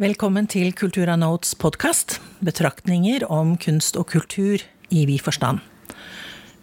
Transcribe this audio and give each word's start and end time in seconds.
Velkommen 0.00 0.46
til 0.48 0.70
Kultura 0.72 1.12
Notes 1.20 1.52
podkast. 1.60 2.14
Betraktninger 2.40 3.26
om 3.28 3.50
kunst 3.60 3.98
og 4.00 4.06
kultur 4.08 4.62
i 4.88 5.02
vid 5.04 5.20
forstand. 5.20 5.60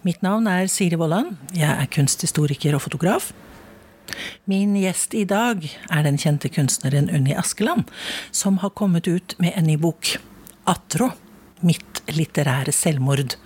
Mitt 0.01 0.23
navn 0.25 0.49
er 0.49 0.65
Siri 0.65 0.97
Vollan. 0.97 1.35
Jeg 1.53 1.69
er 1.69 1.91
kunsthistoriker 1.93 2.73
og 2.73 2.81
fotograf. 2.87 3.29
Min 4.49 4.73
gjest 4.81 5.13
i 5.13 5.21
dag 5.29 5.61
er 5.67 6.03
den 6.07 6.17
kjente 6.17 6.49
kunstneren 6.49 7.11
Unni 7.13 7.37
Askeland, 7.37 7.85
som 8.31 8.57
har 8.65 8.73
kommet 8.73 9.05
ut 9.05 9.37
med 9.37 9.53
en 9.53 9.69
ny 9.69 9.77
bok. 9.77 10.17
'Atro 10.65 11.11
mitt 11.61 12.01
litterære 12.09 12.73
selvmord'. 12.73 13.37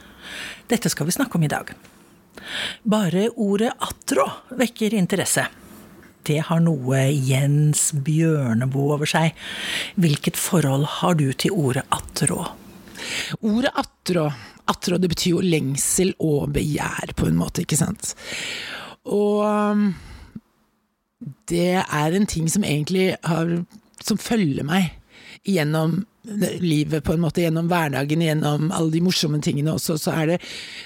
Dette 0.72 0.90
skal 0.90 1.06
vi 1.06 1.20
snakke 1.20 1.36
om 1.36 1.44
i 1.44 1.52
dag. 1.52 1.76
Bare 2.84 3.30
ordet 3.36 3.74
atro 3.80 4.28
vekker 4.60 4.96
interesse 4.98 5.48
det 6.28 6.38
har 6.48 6.62
noe 6.62 7.00
Jens 7.10 7.90
Bjørneboe 8.06 8.96
over 8.98 9.10
seg. 9.10 9.34
Hvilket 10.02 10.38
forhold 10.40 10.86
har 11.00 11.18
du 11.20 11.32
til 11.34 11.56
ordet 11.58 11.84
attrå? 11.94 12.44
Ordet 13.42 13.74
attrå, 13.82 14.28
attrå 14.70 15.00
det 15.02 15.10
betyr 15.12 15.34
jo 15.34 15.42
lengsel 15.46 16.14
og 16.22 16.52
begjær, 16.56 17.16
på 17.18 17.30
en 17.30 17.40
måte, 17.40 17.66
ikke 17.66 17.80
sant. 17.80 18.14
Og 19.10 19.42
um, 19.42 19.88
det 21.50 21.82
er 21.82 22.18
en 22.18 22.30
ting 22.30 22.50
som 22.50 22.66
egentlig 22.66 23.16
har 23.26 23.62
Som 24.02 24.18
følger 24.18 24.66
meg 24.66 24.96
gjennom 25.46 26.00
livet, 26.24 27.04
på 27.04 27.14
en 27.16 27.22
måte, 27.24 27.42
gjennom 27.42 27.70
hverdagen, 27.72 28.22
gjennom 28.22 28.70
alle 28.72 28.94
de 28.94 29.02
morsomme 29.02 29.42
tingene 29.42 29.74
også, 29.74 29.98
så 29.98 30.14
er 30.22 30.34
det 30.34 30.40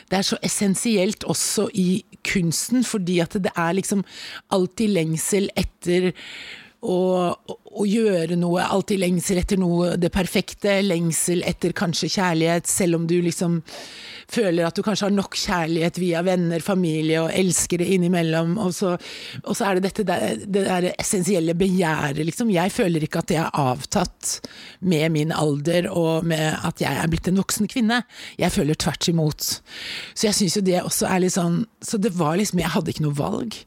Det 0.09 0.17
er 0.17 0.27
så 0.27 0.37
essensielt 0.43 1.23
også 1.23 1.69
i 1.73 2.03
kunsten, 2.23 2.83
fordi 2.83 3.19
at 3.19 3.33
det 3.33 3.51
er 3.55 3.73
liksom 3.73 4.05
alltid 4.49 4.89
lengsel 4.95 5.49
etter 5.55 6.13
å, 6.85 7.35
å, 7.75 7.85
gjøre 7.85 8.37
noe, 8.39 8.63
alltid 8.63 9.01
lengsel 9.01 9.41
etter 9.41 9.59
noe 9.61 9.95
det 9.99 10.11
perfekte, 10.13 10.79
lengsel 10.85 11.43
etter 11.47 11.75
kanskje 11.75 12.11
kjærlighet, 12.17 12.69
selv 12.69 12.99
om 12.99 13.07
du 13.09 13.17
liksom 13.25 13.61
føler 14.31 14.65
at 14.65 14.77
du 14.77 14.81
kanskje 14.85 15.07
har 15.07 15.13
nok 15.13 15.35
kjærlighet 15.37 15.99
via 16.01 16.21
venner, 16.25 16.63
familie 16.63 17.21
og 17.21 17.33
elskere 17.35 17.85
innimellom, 17.95 18.55
og 18.61 18.73
så, 18.73 18.95
og 19.43 19.57
så 19.57 19.67
er 19.67 19.77
det 19.77 19.89
dette 19.89 20.05
der, 20.07 20.39
det 20.41 20.65
der 20.65 20.89
essensielle 20.95 21.55
begjæret, 21.57 22.23
liksom. 22.25 22.53
Jeg 22.53 22.73
føler 22.73 23.05
ikke 23.05 23.21
at 23.21 23.29
det 23.31 23.39
er 23.41 23.59
avtatt 23.59 24.39
med 24.85 25.11
min 25.13 25.33
alder 25.35 25.89
og 25.91 26.25
med 26.27 26.57
at 26.65 26.81
jeg 26.81 27.01
er 27.01 27.11
blitt 27.11 27.29
en 27.29 27.39
voksen 27.41 27.69
kvinne. 27.71 28.01
Jeg 28.41 28.53
føler 28.55 28.77
tvert 28.79 29.09
imot. 29.11 29.45
Så 30.13 30.29
jeg 30.29 30.37
syns 30.37 30.57
jo 30.57 30.65
det 30.65 30.81
også 30.81 31.09
er 31.09 31.21
litt 31.21 31.35
sånn 31.35 31.57
Så 31.83 31.97
det 32.01 32.11
var 32.15 32.37
liksom 32.39 32.59
Jeg 32.61 32.71
hadde 32.73 32.91
ikke 32.91 33.05
noe 33.05 33.17
valg. 33.17 33.57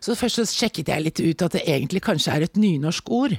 Så 0.00 0.16
først 0.18 0.40
så 0.40 0.46
sjekket 0.48 0.90
jeg 0.90 1.04
litt 1.04 1.20
ut 1.20 1.44
at 1.44 1.54
det 1.56 1.64
egentlig 1.68 2.02
kanskje 2.06 2.34
er 2.34 2.46
et 2.46 2.58
nynorsk 2.60 3.10
ord. 3.14 3.36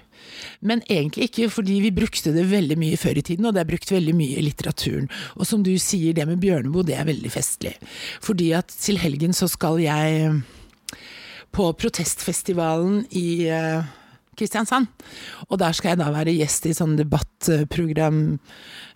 Men 0.62 0.84
egentlig 0.88 1.30
ikke, 1.30 1.50
fordi 1.54 1.80
vi 1.86 1.94
brukte 1.96 2.34
det 2.36 2.48
veldig 2.52 2.78
mye 2.80 3.00
før 3.00 3.20
i 3.20 3.26
tiden, 3.26 3.48
og 3.48 3.56
det 3.56 3.64
er 3.64 3.70
brukt 3.72 3.92
veldig 3.94 4.16
mye 4.18 4.40
i 4.40 4.46
litteraturen. 4.46 5.10
Og 5.38 5.48
som 5.48 5.64
du 5.66 5.74
sier, 5.82 6.16
det 6.16 6.28
med 6.30 6.42
Bjørneboe, 6.44 6.88
det 6.88 6.98
er 6.98 7.08
veldig 7.10 7.32
festlig. 7.34 7.76
Fordi 8.26 8.52
at 8.58 8.74
til 8.74 9.00
helgen 9.02 9.36
så 9.36 9.50
skal 9.52 9.80
jeg 9.84 10.42
på 11.56 11.72
protestfestivalen 11.82 13.06
i 13.18 13.30
uh, 13.50 13.88
Kristiansand. 14.40 14.88
Og 15.50 15.60
der 15.60 15.76
skal 15.76 15.94
jeg 15.94 16.02
da 16.02 16.10
være 16.14 16.36
gjest 16.38 16.70
i 16.70 16.76
sånn 16.76 16.96
debattprogram, 17.00 18.22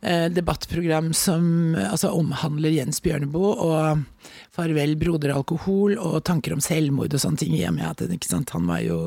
eh, 0.01 0.27
debattprogram 0.31 1.11
som 1.17 1.75
altså, 1.75 2.13
omhandler 2.15 2.75
Jens 2.77 3.01
Bjørneboe 3.03 3.51
og 3.67 4.05
Farvel, 4.55 4.95
broder 5.01 5.35
alkohol 5.35 5.97
og 5.97 6.21
tanker 6.27 6.55
om 6.55 6.63
selvmord 6.63 7.13
og 7.13 7.23
sånne 7.23 7.43
ting. 7.43 7.57
I 7.57 7.67
og 7.67 7.75
med 7.79 8.03
at 8.03 8.55
han 8.55 8.69
var 8.69 8.83
jo 8.85 8.99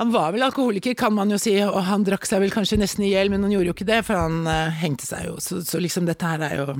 han 0.00 0.12
var 0.14 0.32
vel 0.32 0.46
alkoholiker, 0.46 0.94
kan 0.96 1.12
man 1.12 1.28
jo 1.28 1.36
si, 1.36 1.52
og 1.60 1.82
han 1.84 2.06
drakk 2.06 2.24
seg 2.24 2.40
vel 2.40 2.52
kanskje 2.54 2.78
nesten 2.80 3.04
i 3.04 3.10
hjel, 3.10 3.28
men 3.28 3.42
han 3.44 3.52
gjorde 3.52 3.68
jo 3.68 3.74
ikke 3.76 3.88
det, 3.90 3.98
for 4.06 4.16
han 4.16 4.46
uh, 4.48 4.70
hengte 4.80 5.04
seg 5.04 5.26
jo. 5.26 5.34
Så, 5.44 5.58
så, 5.68 5.76
liksom 5.82 6.06
dette 6.08 6.24
her 6.24 6.46
er 6.46 6.54
jo 6.62 6.78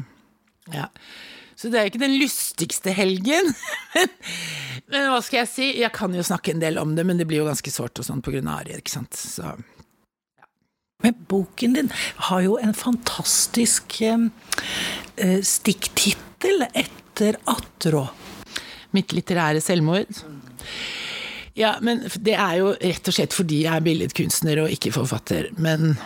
Ja. 0.73 0.87
Så 1.61 1.69
det 1.69 1.77
er 1.77 1.85
jo 1.85 1.91
ikke 1.91 2.01
den 2.01 2.17
lystigste 2.17 2.95
helgen. 2.97 3.51
men 4.91 5.11
hva 5.13 5.19
skal 5.21 5.43
jeg 5.43 5.51
si, 5.53 5.67
jeg 5.83 5.93
kan 5.93 6.17
jo 6.17 6.25
snakke 6.25 6.55
en 6.55 6.63
del 6.63 6.81
om 6.81 6.95
det, 6.97 7.05
men 7.05 7.21
det 7.21 7.27
blir 7.29 7.43
jo 7.43 7.51
ganske 7.51 7.75
sårt 7.75 8.01
og 8.01 8.07
sånn 8.09 8.23
på 8.25 8.33
grunn 8.33 8.49
av 8.49 8.63
Ari, 8.63 8.79
ikke 8.81 8.95
sant. 8.95 9.21
Så 9.21 9.53
men 11.05 11.21
boken 11.29 11.77
din 11.77 11.93
har 12.29 12.41
jo 12.45 12.57
en 12.61 12.73
fantastisk 12.77 14.01
eh, 14.05 15.41
stikktittel 15.45 16.65
etter 16.73 17.37
Atro 17.49 18.07
Mitt 18.97 19.13
litterære 19.15 19.61
selvmord. 19.63 20.09
Ja, 21.59 21.75
men 21.83 22.05
det 22.23 22.37
er 22.37 22.61
jo 22.61 22.75
rett 22.79 23.11
og 23.11 23.17
slett 23.17 23.35
fordi 23.35 23.65
jeg 23.65 23.75
er 23.75 23.85
billedkunstner 23.85 24.63
og 24.63 24.75
ikke 24.75 24.95
forfatter. 24.95 25.51
Men 25.59 25.97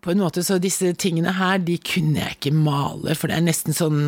på 0.00 0.14
en 0.14 0.22
måte 0.22 0.44
så 0.46 0.58
disse 0.62 0.94
tingene 0.96 1.34
her, 1.36 1.60
de 1.60 1.76
kunne 1.82 2.22
jeg 2.22 2.38
ikke 2.38 2.56
male, 2.56 3.14
for 3.18 3.28
det 3.28 3.38
er 3.38 3.48
nesten 3.50 3.76
sånn 3.76 4.02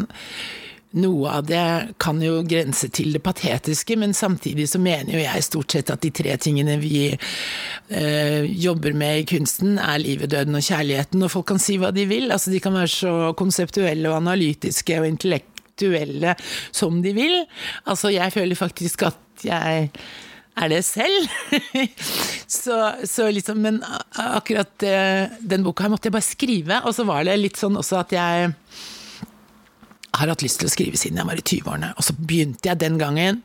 noe 0.91 1.31
av 1.31 1.45
det 1.47 1.95
kan 2.03 2.19
jo 2.23 2.41
grense 2.43 2.89
til 2.91 3.13
det 3.15 3.21
patetiske, 3.23 3.95
men 4.01 4.15
samtidig 4.17 4.67
så 4.73 4.81
mener 4.83 5.15
jo 5.15 5.21
jeg 5.23 5.45
stort 5.47 5.77
sett 5.77 5.93
at 5.95 6.03
de 6.03 6.11
tre 6.15 6.35
tingene 6.43 6.75
vi 6.83 7.13
øh, 7.15 8.49
jobber 8.51 8.97
med 8.99 9.21
i 9.21 9.29
kunsten, 9.31 9.79
er 9.79 10.03
livet, 10.03 10.33
døden 10.33 10.59
og 10.59 10.67
kjærligheten. 10.67 11.23
Og 11.23 11.31
folk 11.31 11.47
kan 11.53 11.63
si 11.63 11.79
hva 11.79 11.93
de 11.95 12.09
vil. 12.11 12.27
Altså, 12.35 12.51
de 12.51 12.63
kan 12.63 12.75
være 12.75 12.91
så 12.91 13.15
konseptuelle 13.39 14.11
og 14.11 14.19
analytiske 14.19 14.99
og 14.99 15.07
intellektuelle 15.81 16.37
som 16.71 17.03
de 17.03 17.15
vil. 17.15 17.47
Altså, 17.87 18.11
jeg 18.11 18.33
føler 18.33 18.57
faktisk 18.57 19.03
at 19.09 19.45
jeg 19.45 19.91
er 20.61 20.69
det 20.69 20.85
selv. 20.85 21.29
så, 22.47 22.95
så, 23.05 23.31
liksom 23.31 23.59
Men 23.59 23.83
akkurat 24.13 24.73
den 25.41 25.65
boka 25.65 25.85
her 25.85 25.91
måtte 25.91 26.09
jeg 26.09 26.13
bare 26.13 26.27
skrive, 26.27 26.81
og 26.85 26.95
så 26.95 27.05
var 27.05 27.25
det 27.25 27.39
litt 27.41 27.57
sånn 27.57 27.79
også 27.79 28.01
at 28.03 28.13
jeg 28.13 28.51
har 30.11 30.27
hatt 30.27 30.43
lyst 30.43 30.59
til 30.61 30.67
å 30.67 30.73
skrive 30.73 30.99
siden 30.99 31.21
jeg 31.21 31.29
var 31.29 31.39
i 31.39 31.45
20-årene. 31.47 31.93
Og 31.97 32.05
så 32.05 32.13
begynte 32.19 32.69
jeg 32.69 32.81
den 32.81 32.99
gangen, 33.01 33.39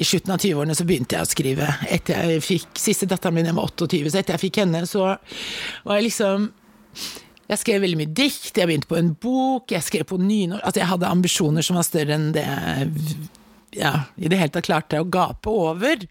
i 0.00 0.06
slutten 0.08 0.32
av 0.34 0.40
20-årene, 0.40 0.74
så 0.74 0.86
begynte 0.88 1.14
jeg 1.14 1.26
å 1.26 1.30
skrive. 1.30 1.68
Etter 1.86 2.32
jeg 2.32 2.42
fikk 2.46 2.80
siste 2.80 3.06
datteren 3.06 3.36
min, 3.36 3.46
jeg 3.46 3.54
var 3.54 3.68
28, 3.68 4.08
så 4.08 4.22
etter 4.22 4.34
jeg 4.34 4.44
fikk 4.48 4.62
henne, 4.64 4.82
så 4.88 5.04
var 5.04 6.00
jeg 6.00 6.08
liksom 6.08 6.48
jeg 7.48 7.62
skrev 7.62 7.82
veldig 7.84 7.98
mye 8.02 8.12
dikt, 8.12 8.52
jeg 8.52 8.68
begynte 8.68 8.90
på 8.90 8.98
en 8.98 9.14
bok, 9.16 9.72
jeg 9.72 9.84
skrev 9.86 10.06
på 10.08 10.20
nynorsk 10.20 10.64
Altså, 10.64 10.82
jeg 10.82 10.90
hadde 10.90 11.10
ambisjoner 11.10 11.64
som 11.64 11.78
var 11.80 11.86
større 11.88 12.18
enn 12.18 12.30
det 12.36 12.46
ja, 13.76 13.92
i 14.16 14.28
det 14.30 14.38
hele 14.40 14.52
tatt 14.52 14.66
klarte 14.66 14.96
jeg 14.96 15.04
å 15.04 15.10
gape 15.12 15.52
over. 15.52 16.04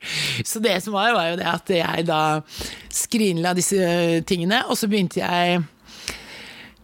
Så 0.45 0.61
det 0.63 0.75
som 0.83 0.93
var, 0.93 1.15
var 1.17 1.31
jo 1.31 1.39
det 1.39 1.47
at 1.49 1.71
jeg 1.73 2.05
da 2.07 2.21
skrinla 2.93 3.55
disse 3.57 4.21
tingene, 4.29 4.61
og 4.69 4.77
så 4.77 4.89
begynte 4.89 5.23
jeg 5.23 5.63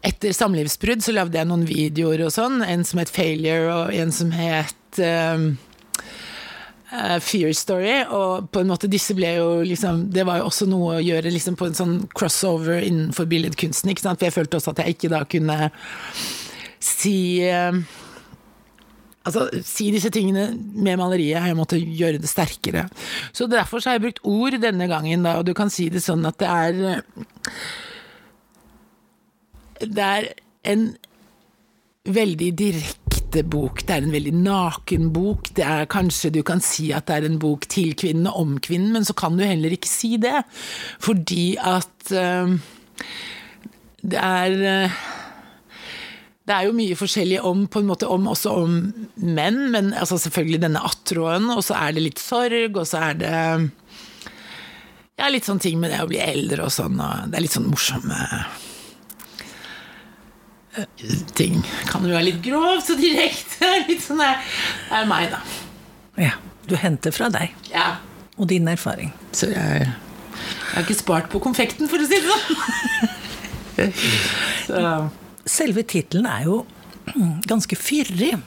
etter 0.03 0.33
samlivsbrudd 0.35 1.03
så 1.05 1.13
lagde 1.15 1.39
jeg 1.39 1.47
noen 1.47 1.67
videoer 1.67 2.25
og 2.25 2.33
sånn. 2.35 2.63
En 2.65 2.83
som 2.87 2.99
het 2.99 3.11
Failure, 3.13 3.69
og 3.71 3.93
en 3.95 4.11
som 4.11 4.33
het 4.35 4.99
um, 4.99 5.53
uh, 6.93 7.17
Fear 7.23 7.53
Story. 7.57 7.97
Og 8.13 8.49
på 8.53 8.61
en 8.63 8.69
måte 8.71 8.91
disse 8.91 9.15
ble 9.17 9.35
jo 9.37 9.49
liksom 9.65 10.07
Det 10.13 10.25
var 10.27 10.41
jo 10.41 10.47
også 10.51 10.67
noe 10.69 10.99
å 10.99 11.03
gjøre 11.03 11.33
liksom 11.33 11.57
på 11.59 11.69
en 11.69 11.77
sånn 11.77 11.97
crossover 12.15 12.83
innenfor 12.85 13.27
billedkunsten. 13.31 13.91
ikke 13.91 14.05
sant? 14.05 14.21
For 14.21 14.29
jeg 14.29 14.37
følte 14.37 14.59
også 14.59 14.73
at 14.75 14.83
jeg 14.83 14.97
ikke 14.97 15.13
da 15.13 15.23
kunne 15.29 15.59
si 16.83 17.17
uh, 17.49 17.83
Altså, 19.23 19.45
si 19.63 19.85
disse 19.93 20.09
tingene 20.11 20.49
med 20.51 20.97
maleriet. 20.99 21.45
Jeg 21.47 21.55
måtte 21.55 21.79
gjøre 21.79 22.19
det 22.19 22.27
sterkere. 22.27 22.89
Så 23.31 23.47
derfor 23.47 23.79
så 23.79 23.89
har 23.89 23.95
jeg 23.95 24.03
brukt 24.09 24.25
ord 24.27 24.57
denne 24.59 24.89
gangen, 24.91 25.23
da, 25.23 25.37
og 25.39 25.47
du 25.47 25.53
kan 25.55 25.71
si 25.71 25.87
det 25.93 26.03
sånn 26.03 26.27
at 26.27 26.41
det 26.41 26.49
er 26.51 26.99
Det 29.79 30.03
er 30.03 30.27
en 30.73 30.83
veldig 32.03 32.51
direkte 32.59 33.02
bok. 33.41 33.81
Det 33.87 33.95
er 33.95 34.05
en 34.05 34.13
veldig 34.13 34.35
naken 34.37 35.09
bok. 35.15 35.49
Det 35.57 35.65
er 35.65 35.89
kanskje 35.89 36.29
du 36.35 36.43
kan 36.45 36.61
si 36.61 36.91
at 36.93 37.07
det 37.09 37.17
er 37.17 37.27
en 37.31 37.39
bok 37.41 37.65
til 37.71 37.95
kvinnen 37.97 38.29
og 38.29 38.37
om 38.43 38.53
kvinnen, 38.61 38.93
men 38.93 39.07
så 39.07 39.15
kan 39.17 39.39
du 39.39 39.45
heller 39.47 39.73
ikke 39.73 39.89
si 39.89 40.15
det. 40.21 40.43
Fordi 41.01 41.55
at 41.57 42.13
uh, 42.13 42.53
det 44.03 44.21
er 44.21 44.57
uh, 44.85 45.01
det 46.43 46.51
er 46.51 46.67
jo 46.67 46.75
mye 46.75 46.95
forskjellig 46.99 47.39
om, 47.47 47.67
på 47.71 47.79
en 47.79 47.87
måte 47.87 48.07
om, 48.11 48.25
også 48.27 48.51
om 48.65 48.73
menn, 49.15 49.61
men 49.71 49.93
altså 49.95 50.17
selvfølgelig 50.19 50.59
denne 50.65 50.81
atroen, 50.83 51.47
og 51.53 51.63
så 51.63 51.77
er 51.79 51.95
det 51.95 52.03
litt 52.03 52.19
sorg, 52.19 52.75
og 52.75 52.83
så 52.89 52.99
er 53.07 53.21
det 53.21 53.37
ja, 55.15 55.29
litt 55.31 55.47
sånn 55.47 55.63
ting 55.63 55.79
med 55.79 55.93
det 55.93 56.01
å 56.03 56.09
bli 56.11 56.19
eldre 56.19 56.67
og 56.67 56.75
sånn, 56.75 56.99
og 56.99 57.31
det 57.31 57.39
er 57.39 57.45
litt 57.45 57.55
sånn 57.55 57.71
morsomme 57.71 58.19
ting. 61.37 61.59
Kan 61.89 62.05
jo 62.07 62.13
være 62.13 62.29
litt 62.31 62.41
grovt 62.45 62.89
og 62.93 63.01
direkte. 63.01 63.69
Litt 63.89 64.03
sånn 64.03 64.21
det 64.23 64.31
er 64.93 65.07
meg, 65.09 65.29
da. 65.33 65.43
Ja. 66.21 66.33
Du 66.69 66.77
henter 66.79 67.11
fra 67.11 67.27
deg. 67.33 67.51
Ja. 67.73 67.97
Og 68.39 68.47
din 68.47 68.67
erfaring. 68.71 69.11
Så 69.35 69.49
jeg, 69.51 69.83
jeg 69.83 70.69
har 70.71 70.85
ikke 70.85 70.95
spart 70.95 71.27
på 71.33 71.41
konfekten, 71.43 71.89
for 71.91 71.99
å 71.99 72.07
si 72.07 72.19
det 72.23 72.29
sånn. 72.31 73.11
så 74.69 74.83
Selve 75.43 75.83
tittelen 75.83 76.27
er 76.29 76.45
jo 76.47 76.61
ganske 77.49 77.75
fyrig. 77.75 78.37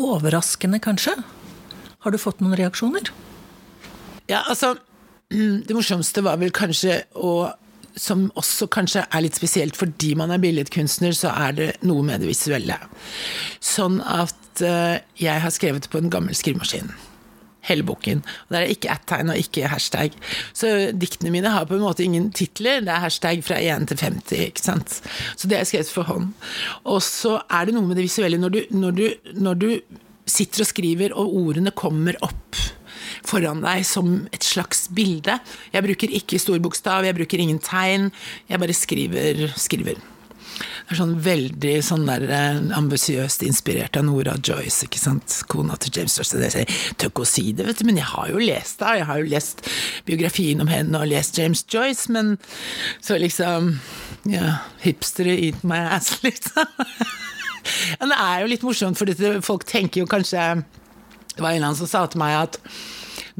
Overraskende, 0.00 0.78
kanskje? 0.82 1.16
Har 2.00 2.14
du 2.14 2.20
fått 2.22 2.38
noen 2.40 2.54
reaksjoner? 2.56 3.10
Ja, 4.30 4.44
altså 4.46 4.76
Det 5.30 5.74
morsomste 5.74 6.22
var 6.26 6.38
vel 6.40 6.50
kanskje 6.54 7.02
å 7.14 7.50
som 7.98 8.28
også 8.38 8.68
kanskje 8.72 9.04
er 9.06 9.24
litt 9.24 9.38
spesielt 9.38 9.78
fordi 9.78 10.14
man 10.18 10.32
er 10.34 10.42
billedkunstner, 10.42 11.14
så 11.16 11.32
er 11.34 11.56
det 11.56 11.68
noe 11.86 12.04
med 12.06 12.22
det 12.22 12.30
visuelle. 12.30 12.78
Sånn 13.60 14.00
at 14.04 14.64
uh, 14.64 14.98
jeg 15.20 15.44
har 15.44 15.54
skrevet 15.54 15.88
på 15.90 16.00
en 16.00 16.12
gammel 16.12 16.36
skrivemaskin. 16.36 16.92
Hele 17.68 17.84
boken. 17.84 18.22
Og 18.46 18.54
der 18.54 18.64
er 18.64 18.72
ikke 18.72 18.92
at-tegn 18.94 19.32
og 19.34 19.40
ikke 19.40 19.68
hashtag. 19.68 20.14
Så 20.56 20.90
diktene 20.96 21.32
mine 21.34 21.52
har 21.52 21.66
på 21.68 21.76
en 21.76 21.84
måte 21.84 22.06
ingen 22.06 22.30
titler. 22.32 22.80
Det 22.86 22.94
er 22.94 23.04
hashtag 23.04 23.42
fra 23.44 23.58
1 23.60 23.90
til 23.90 24.00
50, 24.00 24.44
ikke 24.46 24.64
sant. 24.64 25.00
Så 25.36 25.50
det 25.50 25.58
er 25.58 25.68
skrevet 25.68 25.92
for 25.92 26.08
hånd. 26.08 26.30
Og 26.88 27.02
så 27.04 27.36
er 27.52 27.68
det 27.68 27.76
noe 27.76 27.84
med 27.84 28.00
det 28.00 28.08
visuelle 28.08 28.40
når 28.40 28.56
du, 28.56 28.60
når 28.72 28.96
du, 28.96 29.04
når 29.44 29.60
du 29.60 29.68
sitter 30.30 30.64
og 30.64 30.70
skriver, 30.70 31.12
og 31.18 31.36
ordene 31.42 31.74
kommer 31.76 32.16
opp 32.24 32.56
foran 33.26 33.64
deg 33.64 33.84
som 33.88 34.28
et 34.34 34.46
slags 34.46 34.86
bilde. 34.94 35.38
Jeg 35.74 35.86
bruker 35.86 36.16
ikke 36.20 36.40
stor 36.42 36.60
bokstav, 36.62 37.06
jeg 37.06 37.18
bruker 37.18 37.42
ingen 37.42 37.60
tegn. 37.62 38.10
Jeg 38.50 38.62
bare 38.62 38.76
skriver, 38.76 39.46
skriver. 39.60 40.00
Det 40.60 40.96
er 40.96 40.98
sånn 40.98 41.12
veldig 41.22 41.72
sånn 41.86 42.08
eh, 42.10 42.58
ambisiøst 42.76 43.44
inspirert 43.46 43.96
av 43.96 44.04
Nora 44.08 44.34
Joyce, 44.42 44.88
ikke 44.88 45.00
sant. 45.00 45.36
Kona 45.50 45.76
til 45.80 45.94
James 45.96 46.16
Joyce. 46.18 46.40
Jeg 46.42 46.66
tør 46.98 47.12
ikke 47.12 47.24
å 47.24 47.30
si 47.30 47.44
det, 47.56 47.68
vet 47.68 47.80
du, 47.80 47.86
men 47.88 48.00
jeg 48.00 48.08
har 48.10 48.30
jo 48.32 48.42
lest 48.42 48.82
det. 48.82 48.96
Jeg 48.98 49.08
har 49.08 49.20
jo 49.22 49.30
lest 49.30 49.64
biografien 50.08 50.60
om 50.64 50.70
henne 50.72 51.00
og 51.00 51.10
lest 51.12 51.38
James 51.38 51.62
Joyce, 51.70 52.10
men 52.12 52.36
så 53.00 53.20
liksom 53.20 53.76
Ja, 54.28 54.58
hipstere 54.82 55.32
eat 55.32 55.62
my 55.64 55.78
ass, 55.94 56.18
liksom. 56.26 56.66
Men 58.00 58.12
det 58.12 58.18
er 58.20 58.42
jo 58.42 58.50
litt 58.50 58.66
morsomt, 58.66 58.98
for 58.98 59.40
folk 59.46 59.64
tenker 59.68 60.02
jo 60.02 60.10
kanskje 60.10 60.42
Det 61.36 61.40
var 61.40 61.52
en 61.52 61.60
eller 61.60 61.70
annen 61.70 61.78
som 61.78 61.88
sa 61.88 62.02
til 62.10 62.20
meg 62.20 62.36
at 62.42 62.58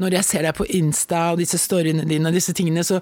når 0.01 0.19
jeg 0.19 0.27
ser 0.27 0.47
deg 0.47 0.57
på 0.57 0.67
Insta 0.79 1.29
og 1.31 1.41
disse 1.41 1.59
storyene 1.61 2.07
dine 2.09 2.29
og 2.31 2.37
disse 2.37 2.55
tingene, 2.57 2.83
så 2.87 2.99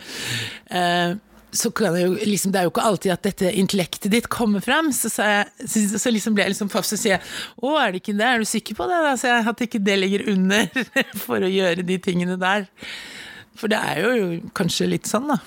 eh, 0.69 1.17
så 1.51 1.71
kan 1.73 1.95
jeg 1.97 2.05
jo 2.05 2.15
liksom, 2.29 2.51
Det 2.51 2.59
er 2.59 2.67
jo 2.67 2.71
ikke 2.73 2.85
alltid 2.85 3.13
at 3.13 3.23
dette 3.25 3.51
intellektet 3.57 4.11
ditt 4.13 4.27
kommer 4.29 4.61
fram. 4.61 4.91
Så, 4.93 5.09
så, 5.09 5.25
jeg, 5.25 5.85
så 5.97 6.11
liksom 6.13 6.35
ble 6.37 6.45
jeg 6.45 6.53
liksom 6.53 6.69
paff, 6.71 6.85
så 6.85 6.99
sier 6.99 7.17
jeg 7.17 7.23
'Å, 7.61 7.71
er 7.81 7.91
det 7.91 8.03
ikke 8.03 8.17
det? 8.17 8.27
Er 8.27 8.43
du 8.43 8.49
sikker 8.49 8.77
på 8.77 8.89
det?' 8.89 8.99
Da? 9.05 9.15
Så 9.17 9.31
jeg, 9.31 9.47
at 9.49 9.63
ikke 9.65 9.81
det 9.83 9.95
ligger 9.99 10.27
under 10.33 10.67
for 11.25 11.41
å 11.41 11.49
gjøre 11.49 11.85
de 11.85 11.97
tingene 11.97 12.37
der. 12.39 12.67
For 13.57 13.71
det 13.71 13.79
er 13.79 14.03
jo 14.05 14.27
kanskje 14.55 14.91
litt 14.91 15.09
sånn, 15.09 15.33
da. 15.33 15.39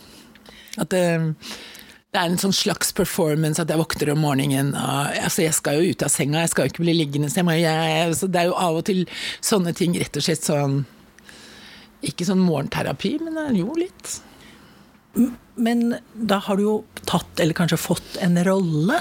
At 0.82 0.90
det, 0.90 1.05
det 2.12 2.20
er 2.20 2.28
en 2.28 2.40
sånn 2.40 2.55
slags 2.56 2.93
performance 2.96 3.60
at 3.62 3.70
jeg 3.70 3.81
våkner 3.81 4.12
om 4.12 4.22
morgenen 4.25 4.72
og 4.72 5.12
altså 5.20 5.44
Jeg 5.44 5.56
skal 5.56 5.78
jo 5.78 5.93
ut 5.93 6.02
av 6.05 6.12
senga, 6.12 6.43
jeg 6.43 6.52
skal 6.52 6.66
jo 6.66 6.72
ikke 6.72 6.84
bli 6.84 6.96
liggende. 6.96 7.31
Så, 7.31 7.44
jeg, 7.44 7.62
jeg, 7.62 8.16
så 8.19 8.28
det 8.28 8.43
er 8.43 8.50
jo 8.50 8.58
av 8.58 8.81
og 8.81 8.84
til 8.88 9.06
sånne 9.40 9.76
ting, 9.76 9.94
rett 10.00 10.19
og 10.19 10.26
slett 10.26 10.50
sånn 10.50 10.82
ikke 12.02 12.26
sånn 12.26 12.43
morgenterapi, 12.43 13.16
men 13.22 13.56
jo 13.56 13.72
litt. 13.78 14.19
Men 15.54 15.96
da 16.14 16.40
har 16.46 16.58
du 16.58 16.64
jo 16.64 16.76
tatt, 17.04 17.40
eller 17.40 17.56
kanskje 17.56 17.81
fått, 17.81 18.16
en 18.25 18.38
rolle 18.44 18.99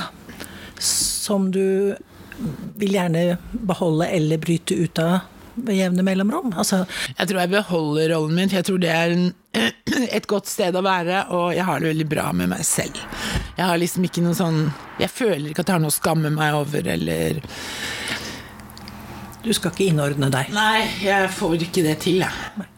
som 0.82 1.52
du 1.54 1.96
vil 2.82 2.96
gjerne 2.96 3.38
beholde 3.52 4.08
eller 4.08 4.42
bryte 4.42 4.76
ut 4.76 5.00
av 5.00 5.20
ved 5.56 5.76
jevne 5.76 6.04
mellomrom? 6.04 6.54
Altså 6.58 6.84
jeg 7.18 7.30
tror 7.30 7.42
jeg 7.44 7.54
beholder 7.54 8.14
rollen 8.16 8.36
min, 8.38 8.50
for 8.52 8.60
jeg 8.60 8.68
tror 8.70 8.82
det 8.82 8.92
er 8.96 9.16
en, 9.16 9.28
et 10.18 10.28
godt 10.32 10.50
sted 10.52 10.76
å 10.76 10.84
være, 10.86 11.26
og 11.36 11.52
jeg 11.56 11.68
har 11.68 11.82
det 11.82 11.92
veldig 11.92 12.10
bra 12.12 12.30
med 12.36 12.52
meg 12.54 12.66
selv. 12.68 13.00
Jeg 13.58 13.68
har 13.68 13.80
liksom 13.80 14.08
ikke 14.08 14.24
noe 14.24 14.36
sånn 14.38 14.62
Jeg 15.02 15.12
føler 15.12 15.52
ikke 15.52 15.66
at 15.66 15.70
jeg 15.70 15.76
har 15.76 15.84
noe 15.84 15.92
å 15.92 15.96
skamme 15.96 16.32
meg 16.34 16.56
over, 16.56 16.88
eller 16.94 17.42
Du 19.44 19.52
skal 19.54 19.74
ikke 19.74 19.90
innordne 19.92 20.32
deg? 20.34 20.52
Nei, 20.56 20.86
jeg 21.04 21.32
får 21.36 21.68
ikke 21.68 21.86
det 21.86 21.98
til, 22.06 22.24
jeg. 22.26 22.71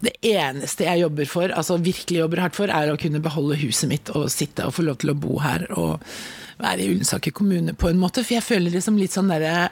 Det 0.00 0.14
eneste 0.24 0.86
jeg 0.86 1.02
jobber 1.02 1.28
for, 1.28 1.52
altså 1.52 1.76
virkelig 1.80 2.22
jobber 2.22 2.40
hardt 2.46 2.56
for, 2.56 2.72
er 2.72 2.92
å 2.92 3.00
kunne 3.00 3.20
beholde 3.20 3.58
huset 3.60 3.90
mitt 3.90 4.12
og 4.16 4.30
sitte 4.32 4.64
og 4.64 4.76
få 4.78 4.86
lov 4.86 5.00
til 5.02 5.12
å 5.12 5.18
bo 5.18 5.40
her 5.44 5.66
og 5.74 6.00
være 6.60 6.84
i 6.84 6.94
Ullensaker 6.94 7.34
kommune, 7.36 7.74
på 7.76 7.90
en 7.90 8.00
måte. 8.00 8.24
For 8.24 8.38
jeg 8.38 8.46
føler 8.46 8.72
det 8.72 8.82
som 8.84 8.96
litt 9.00 9.16
sånn 9.16 9.30
derre 9.32 9.68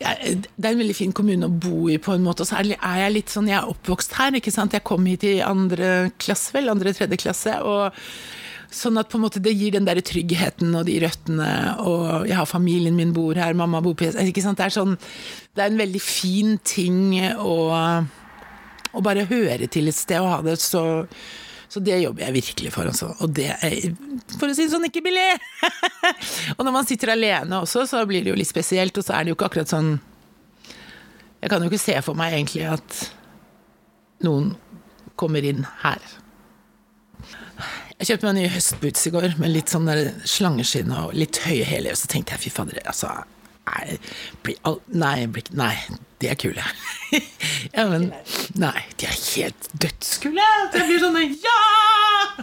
det 0.00 0.64
er 0.64 0.72
en 0.72 0.80
veldig 0.80 0.96
fin 0.96 1.10
kommune 1.12 1.44
å 1.44 1.52
bo 1.52 1.90
i, 1.92 1.98
på 2.00 2.14
en 2.14 2.22
måte. 2.24 2.40
Og 2.42 2.48
så 2.48 2.62
er 2.62 3.00
jeg 3.02 3.12
litt 3.12 3.32
sånn, 3.32 3.50
jeg 3.50 3.58
er 3.58 3.68
oppvokst 3.68 4.14
her. 4.16 4.32
ikke 4.38 4.52
sant? 4.54 4.72
Jeg 4.72 4.86
kom 4.88 5.04
hit 5.04 5.26
i 5.28 5.40
andre 5.44 6.08
klasse, 6.16 6.54
vel, 6.56 6.72
andre-tredje 6.72 7.18
klasse. 7.20 7.58
og 7.60 7.92
Sånn 8.70 9.00
at 9.00 9.10
på 9.10 9.18
en 9.18 9.24
måte 9.24 9.42
det 9.42 9.52
gir 9.58 9.74
den 9.74 9.84
der 9.84 9.98
tryggheten 9.98 10.70
og 10.78 10.84
de 10.86 11.00
røttene, 11.02 11.50
og 11.82 12.28
jeg 12.30 12.38
har 12.38 12.46
familien 12.46 12.94
min 12.94 13.10
bor 13.12 13.34
her, 13.34 13.56
mamma 13.58 13.80
bor 13.82 13.96
på 13.98 14.06
ikke 14.06 14.44
sant? 14.44 14.60
Det 14.60 14.68
er 14.68 14.76
sånn, 14.76 14.94
det 15.58 15.64
er 15.64 15.72
en 15.72 15.80
veldig 15.80 16.02
fin 16.04 16.54
ting 16.62 17.16
å 17.42 17.56
å 18.92 19.04
bare 19.04 19.28
høre 19.30 19.68
til 19.70 19.90
et 19.90 19.96
sted 19.96 20.20
og 20.20 20.30
ha 20.32 20.42
det 20.46 20.58
så 20.62 20.84
så 21.70 21.78
det 21.86 22.00
jobber 22.02 22.24
jeg 22.24 22.34
virkelig 22.34 22.70
for, 22.74 22.88
altså. 22.90 23.12
Og 23.22 23.30
det 23.30 23.46
er, 23.62 23.92
for 24.32 24.50
å 24.50 24.54
si 24.56 24.64
det 24.64 24.72
sånn, 24.72 24.88
ikke 24.88 25.04
billig! 25.06 25.28
og 26.56 26.64
når 26.66 26.74
man 26.74 26.88
sitter 26.88 27.12
alene 27.14 27.60
også, 27.62 27.84
så 27.86 28.00
blir 28.10 28.24
det 28.26 28.32
jo 28.32 28.38
litt 28.40 28.50
spesielt, 28.50 28.98
og 28.98 29.06
så 29.06 29.14
er 29.14 29.22
det 29.22 29.30
jo 29.30 29.36
ikke 29.38 29.46
akkurat 29.52 29.70
sånn 29.70 29.92
Jeg 31.38 31.52
kan 31.52 31.62
jo 31.62 31.70
ikke 31.70 31.78
se 31.84 31.94
for 32.02 32.18
meg 32.18 32.34
egentlig 32.34 32.66
at 32.68 32.98
noen 34.26 34.50
kommer 35.20 35.46
inn 35.46 35.62
her. 35.84 36.02
Jeg 38.00 38.10
kjøpte 38.10 38.26
meg 38.26 38.38
nye 38.40 38.52
høstboots 38.56 39.06
i 39.06 39.14
går 39.14 39.38
med 39.38 39.54
litt 39.54 39.70
sånn 39.70 39.88
slangeskinn 40.26 40.90
og 40.96 41.14
litt 41.14 41.38
høye 41.46 41.70
hæler, 41.70 41.94
og 41.94 42.02
så 42.02 42.10
tenkte 42.10 42.34
jeg 42.34 42.48
fy 42.48 42.56
fader, 42.58 42.82
altså 42.82 43.14
Nei, 43.70 44.00
nei, 45.54 45.74
de 46.20 46.28
er 46.28 46.38
kule. 46.40 46.64
ja, 47.76 47.86
men 47.88 48.10
Nei, 48.60 48.80
de 49.00 49.08
er 49.08 49.16
helt 49.16 49.70
dødskule! 49.72 50.48
Jeg 50.74 50.88
blir 50.88 51.02
sånn 51.02 51.20
Ja! 51.40 51.60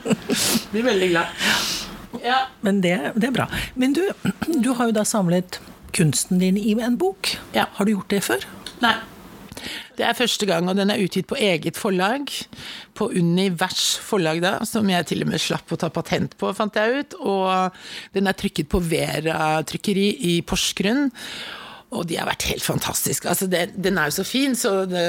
blir 0.73 0.87
veldig 0.87 1.11
glad. 1.13 1.43
Ja. 2.23 2.39
Men 2.65 2.81
det, 2.81 2.95
det, 3.15 3.29
er 3.29 3.35
bra. 3.35 3.49
Men 3.75 3.93
du, 3.97 4.03
du 4.47 4.71
har 4.77 4.89
jo 4.89 4.95
da 4.97 5.05
samlet 5.07 5.59
kunsten 5.95 6.41
din 6.41 6.57
i 6.57 6.73
en 6.83 6.97
bok. 6.99 7.35
Ja. 7.55 7.67
Har 7.77 7.87
du 7.87 7.93
gjort 7.93 8.11
det 8.13 8.23
før? 8.25 8.49
Nei. 8.83 8.95
Det 9.97 10.05
er 10.05 10.17
første 10.17 10.45
gang, 10.45 10.67
og 10.69 10.77
den 10.77 10.91
er 10.93 11.01
utgitt 11.01 11.27
på 11.29 11.37
eget 11.41 11.77
forlag. 11.77 12.29
På 12.97 13.09
Univers 13.09 13.95
forlag, 14.05 14.41
da, 14.43 14.57
som 14.69 14.89
jeg 14.89 15.07
til 15.09 15.25
og 15.25 15.31
med 15.31 15.41
slapp 15.41 15.73
å 15.73 15.79
ta 15.81 15.89
patent 15.93 16.37
på, 16.37 16.51
fant 16.57 16.77
jeg 16.77 17.01
ut. 17.01 17.17
Og 17.17 17.79
den 18.13 18.29
er 18.29 18.37
trykket 18.37 18.69
på 18.69 18.81
Vera 18.85 19.57
trykkeri 19.67 20.09
i 20.33 20.35
Porsgrunn. 20.45 21.09
Og 21.95 22.03
de 22.03 22.17
har 22.19 22.27
vært 22.27 22.43
helt 22.49 22.65
fantastiske. 22.65 23.29
Altså 23.31 23.47
det, 23.47 23.69
den 23.79 23.95
er 23.99 24.09
jo 24.09 24.17
så 24.17 24.25
fin, 24.27 24.55
så 24.59 24.81
det, 24.89 25.05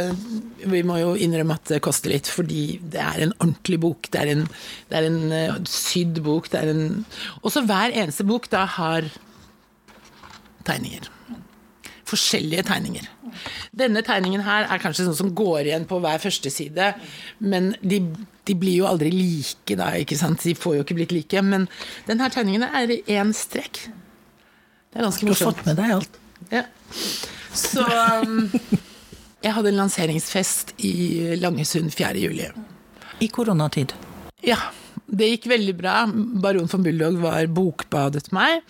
vi 0.63 0.85
må 0.87 1.01
jo 1.01 1.17
innrømme 1.19 1.57
at 1.59 1.73
det 1.73 1.81
koster 1.83 2.13
litt, 2.13 2.31
fordi 2.31 2.79
det 2.93 3.01
er 3.03 3.25
en 3.25 3.35
ordentlig 3.41 3.81
bok. 3.83 4.07
Det 4.15 4.21
er 4.21 4.31
en, 4.31 4.45
det 4.91 5.01
er 5.01 5.09
en 5.09 5.19
uh, 5.35 5.57
sydd 5.67 6.21
bok. 6.23 6.47
Det 6.53 6.61
er 6.61 6.71
en 6.71 6.85
Også 7.43 7.65
hver 7.67 7.91
eneste 7.91 8.27
bok 8.29 8.47
da 8.53 8.63
har 8.77 9.09
tegninger. 10.69 11.09
Forskjellige 12.09 12.69
tegninger. 12.71 13.11
Denne 13.77 14.05
tegningen 14.07 14.47
her 14.47 14.71
er 14.71 14.81
kanskje 14.81 15.09
sånn 15.09 15.19
som 15.19 15.35
går 15.37 15.67
igjen 15.67 15.89
på 15.91 15.99
hver 16.05 16.23
første 16.23 16.53
side, 16.53 16.93
men 17.43 17.73
de, 17.83 18.01
de 18.49 18.57
blir 18.57 18.79
jo 18.85 18.87
aldri 18.89 19.11
like 19.13 19.77
da, 19.77 19.91
ikke 19.99 20.21
sant. 20.21 20.47
De 20.47 20.55
får 20.55 20.79
jo 20.79 20.87
ikke 20.87 21.01
blitt 21.03 21.17
like. 21.17 21.43
Men 21.43 21.67
denne 22.07 22.31
tegningen 22.33 22.71
er 22.71 22.95
én 23.03 23.35
strekk. 23.35 23.83
Det 24.89 25.03
er 25.03 25.09
ganske 25.11 25.27
morsomt. 25.27 25.43
Du 25.43 25.45
har 25.45 25.53
fått 25.59 25.67
med 25.73 25.83
deg 25.83 25.99
alt. 25.99 26.23
Ja. 26.53 26.65
Så 27.55 27.85
um, 28.25 28.51
Jeg 29.43 29.55
hadde 29.55 29.71
en 29.73 29.81
lanseringsfest 29.81 30.75
i 30.83 31.37
Langesund 31.39 31.93
4. 31.95 32.19
juli. 32.19 32.51
I 33.23 33.31
koronatid? 33.33 33.95
Ja. 34.47 34.59
Det 35.09 35.25
gikk 35.31 35.47
veldig 35.49 35.73
bra. 35.79 35.95
Baron 36.43 36.69
von 36.69 36.83
Bulldog 36.85 37.17
var 37.23 37.47
bokbadet 37.55 38.27
meg. 38.37 38.61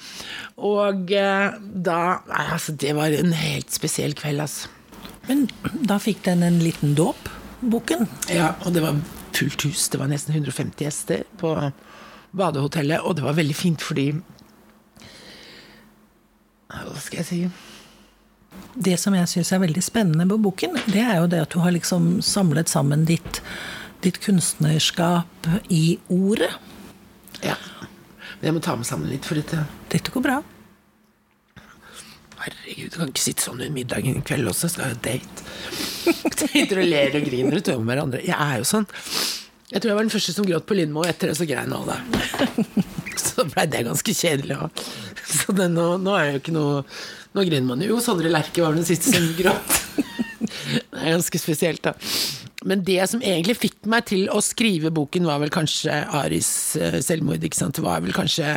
Og 0.55 1.11
eh, 1.11 1.57
da 1.59 2.01
Nei, 2.29 2.45
altså, 2.55 2.75
det 2.79 2.93
var 2.95 3.15
en 3.17 3.35
helt 3.35 3.75
spesiell 3.75 4.15
kveld, 4.19 4.45
altså. 4.45 4.71
Men 5.27 5.49
da 5.89 5.99
fikk 6.01 6.23
den 6.29 6.45
en 6.47 6.61
liten 6.63 6.95
dåp, 6.97 7.29
boken? 7.61 8.07
Ja, 8.33 8.53
og 8.65 8.77
det 8.77 8.85
var 8.85 9.01
fullt 9.37 9.67
hus. 9.67 9.89
Det 9.91 9.99
var 10.01 10.09
nesten 10.13 10.37
150 10.37 10.87
gjester 10.87 11.27
på 11.43 11.53
badehotellet, 12.39 13.03
og 13.03 13.19
det 13.19 13.27
var 13.27 13.37
veldig 13.37 13.57
fint 13.57 13.83
fordi 13.83 14.13
Hva 16.69 17.01
skal 17.01 17.23
jeg 17.23 17.29
si? 17.29 17.41
Det 18.79 18.97
som 19.01 19.15
jeg 19.17 19.29
syns 19.31 19.51
er 19.55 19.63
veldig 19.63 19.83
spennende 19.85 20.27
på 20.29 20.39
boken, 20.49 20.77
det 20.93 21.03
er 21.05 21.21
jo 21.23 21.31
det 21.31 21.43
at 21.47 21.55
du 21.55 21.61
har 21.63 21.75
liksom 21.75 22.19
samlet 22.25 22.71
sammen 22.71 23.07
ditt, 23.09 23.41
ditt 24.05 24.21
kunstnerskap 24.25 25.49
i 25.73 25.99
ordet. 26.13 26.53
Ja. 27.45 27.57
Men 28.39 28.51
jeg 28.51 28.57
må 28.57 28.63
ta 28.65 28.77
meg 28.79 28.89
sammen 28.89 29.11
litt 29.11 29.27
for 29.27 29.39
dette. 29.39 29.65
Dette 29.93 30.15
går 30.15 30.25
bra. 30.25 30.39
Herregud, 32.39 32.93
du 32.93 33.01
kan 33.01 33.11
ikke 33.11 33.25
sitte 33.25 33.45
sånn 33.45 33.59
under 33.59 33.75
middagen 33.75 34.21
i 34.21 34.25
kveld 34.27 34.53
også, 34.53 34.71
skal 34.71 34.95
jo 34.95 35.01
date. 35.03 35.47
Sitter 36.39 36.85
og 36.85 36.87
ler 36.87 37.17
og 37.19 37.27
griner 37.27 37.59
og 37.59 37.67
tømmer 37.67 37.93
hverandre. 37.93 38.23
Jeg 38.27 38.39
er 38.39 38.61
jo 38.61 38.69
sånn. 38.69 38.87
Jeg 39.69 39.83
tror 39.83 39.91
jeg 39.91 39.99
var 39.99 40.07
den 40.07 40.13
første 40.15 40.33
som 40.33 40.47
gråt 40.49 40.65
på 40.69 40.77
Lindmo, 40.79 41.03
etter 41.05 41.29
det 41.29 41.37
så 41.37 41.47
grein 41.49 41.75
alle. 41.77 41.99
Så 43.19 43.45
blei 43.51 43.67
det 43.69 43.85
ganske 43.85 44.15
kjedelig 44.15 44.57
òg. 44.57 44.83
Så 45.29 45.53
det, 45.53 45.67
nå, 45.75 45.87
nå, 46.01 46.15
er 46.17 46.31
jo 46.31 46.41
ikke 46.41 46.55
noe 46.55 46.83
Nå 47.37 47.45
griner 47.45 47.67
man 47.67 47.83
jo. 47.85 47.99
Sondre 48.01 48.31
Lerche 48.33 48.63
var 48.65 48.77
den 48.79 48.87
siste 48.89 49.13
som 49.13 49.27
gråt. 49.37 49.75
Det 50.39 51.03
er 51.03 51.13
ganske 51.13 51.39
spesielt, 51.41 51.83
da. 51.85 51.93
Men 52.67 52.81
det 52.87 53.03
som 53.11 53.21
egentlig 53.23 53.59
fikk 53.59 53.77
meg 53.91 54.07
til 54.09 54.31
å 54.33 54.41
skrive 54.43 54.91
boken, 54.95 55.27
var 55.29 55.43
vel 55.43 55.53
kanskje 55.53 56.01
Aris 56.19 56.51
eh, 56.81 56.99
selvmord. 57.05 57.45
Det 57.45 57.85
var 57.85 58.03
vel 58.03 58.17
kanskje 58.17 58.57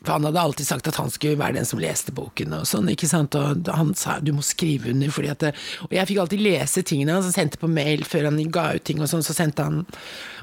for 0.00 0.14
han 0.14 0.24
hadde 0.24 0.40
alltid 0.40 0.66
sagt 0.66 0.88
at 0.88 0.96
han 0.96 1.10
skulle 1.12 1.38
være 1.40 1.58
den 1.58 1.66
som 1.68 1.80
leste 1.82 2.12
boken, 2.16 2.54
og 2.56 2.68
sånn, 2.68 2.88
ikke 2.92 3.08
sant, 3.10 3.36
og 3.36 3.68
han 3.68 3.92
sa 3.98 4.16
du 4.24 4.32
må 4.32 4.44
skrive 4.44 4.94
under, 4.94 5.12
fordi 5.12 5.28
at 5.32 5.42
det, 5.44 5.50
Og 5.84 5.92
jeg 5.92 6.08
fikk 6.08 6.22
alltid 6.22 6.44
lese 6.44 6.84
tingene 6.88 7.18
hans, 7.18 7.28
han 7.28 7.36
sendte 7.36 7.60
på 7.60 7.68
mail 7.68 8.06
før 8.08 8.30
han 8.30 8.40
ga 8.52 8.70
ut 8.78 8.86
ting 8.88 9.02
og 9.02 9.10
sånn, 9.12 9.24
så 9.26 9.36
sendte 9.36 9.66
han 9.66 9.84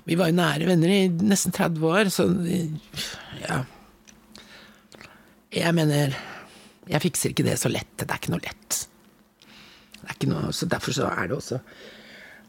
Vi 0.05 0.17
var 0.19 0.29
jo 0.29 0.37
nære 0.37 0.69
venner 0.69 0.93
i 0.93 1.01
nesten 1.09 1.55
30 1.55 1.89
år, 1.89 2.13
så 2.13 2.29
ja. 3.41 3.63
Jeg 5.57 5.73
mener 5.73 6.13
Jeg 6.87 7.03
fikser 7.07 7.33
ikke 7.33 7.47
det 7.47 7.57
så 7.57 7.71
lett, 7.73 7.95
det 7.97 8.11
er 8.11 8.21
ikke 8.21 8.35
noe 8.35 8.45
lett. 8.45 8.83
Det 9.97 10.05
er 10.05 10.19
ikke 10.19 10.29
noe, 10.31 10.53
så 10.53 10.69
derfor 10.69 10.95
så 10.95 11.09
er 11.09 11.31
det 11.31 11.41
også 11.41 11.63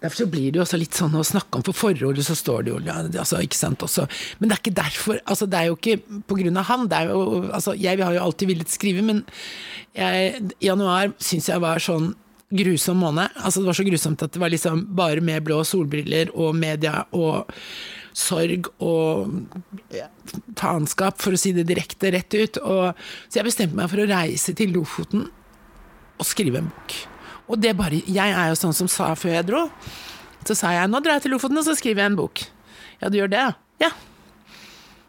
Derfor 0.03 0.23
så 0.23 0.29
blir 0.31 0.53
det 0.53 0.61
jo 0.61 0.63
også 0.63 0.79
litt 0.79 0.95
sånn 0.95 1.17
å 1.19 1.25
snakke 1.27 1.59
om 1.59 1.65
for 1.67 1.75
forordet, 1.75 2.23
så 2.27 2.37
står 2.39 2.67
det 2.67 2.71
jo 2.71 2.79
altså, 2.95 3.41
ikke 3.43 3.59
sant, 3.59 3.83
også. 3.83 4.07
Men 4.39 4.51
det 4.51 4.55
er 4.55 4.63
ikke 4.63 4.79
derfor. 4.79 5.19
Altså, 5.27 5.49
det 5.51 5.59
er 5.59 5.71
jo 5.71 5.79
ikke 5.79 6.23
på 6.31 6.39
grunn 6.39 6.61
av 6.61 6.69
han. 6.71 6.87
Det 6.91 7.01
er 7.01 7.11
jo, 7.11 7.25
altså, 7.51 7.75
jeg 7.75 7.99
har 7.99 8.15
jo 8.15 8.23
alltid 8.23 8.53
villet 8.53 8.71
skrive, 8.71 9.03
men 9.03 9.25
jeg, 9.99 10.53
januar 10.63 11.11
syns 11.19 11.51
jeg 11.51 11.65
var 11.65 11.83
sånn 11.83 12.13
grusom 12.55 13.03
måned. 13.03 13.35
Altså, 13.43 13.61
det 13.61 13.73
var 13.73 13.81
så 13.81 13.89
grusomt 13.91 14.23
at 14.25 14.35
det 14.37 14.43
var 14.45 14.55
liksom 14.55 14.87
bare 14.97 15.25
med 15.25 15.43
blå 15.49 15.61
solbriller 15.67 16.31
og 16.39 16.55
media 16.57 17.03
og 17.19 17.51
sorg 18.19 18.71
og 18.83 19.35
faenskap, 20.59 21.19
for 21.23 21.35
å 21.35 21.41
si 21.41 21.53
det 21.57 21.67
direkte 21.69 22.15
rett 22.15 22.39
ut. 22.39 22.63
Og, 22.63 23.05
så 23.27 23.43
jeg 23.43 23.51
bestemte 23.51 23.79
meg 23.79 23.91
for 23.91 24.03
å 24.03 24.11
reise 24.11 24.55
til 24.59 24.75
Lofoten 24.75 25.27
og 26.19 26.27
skrive 26.27 26.63
en 26.63 26.71
bok. 26.73 26.99
Og 27.49 27.61
det 27.61 27.75
bare 27.79 28.03
Jeg 28.05 28.33
er 28.33 28.51
jo 28.51 28.59
sånn 28.61 28.77
som 28.77 28.91
sa 28.93 29.15
før 29.19 29.39
jeg 29.39 29.49
dro. 29.49 29.63
Så 30.47 30.57
sa 30.57 30.73
jeg 30.77 30.91
nå 30.91 31.01
drar 31.05 31.19
jeg 31.19 31.27
til 31.27 31.35
Lofoten, 31.35 31.59
og 31.61 31.67
så 31.67 31.75
skriver 31.77 32.05
jeg 32.05 32.13
en 32.13 32.19
bok. 32.19 32.45
Ja, 33.01 33.11
du 33.11 33.19
gjør 33.19 33.33
det, 33.33 33.47
ja? 33.83 33.91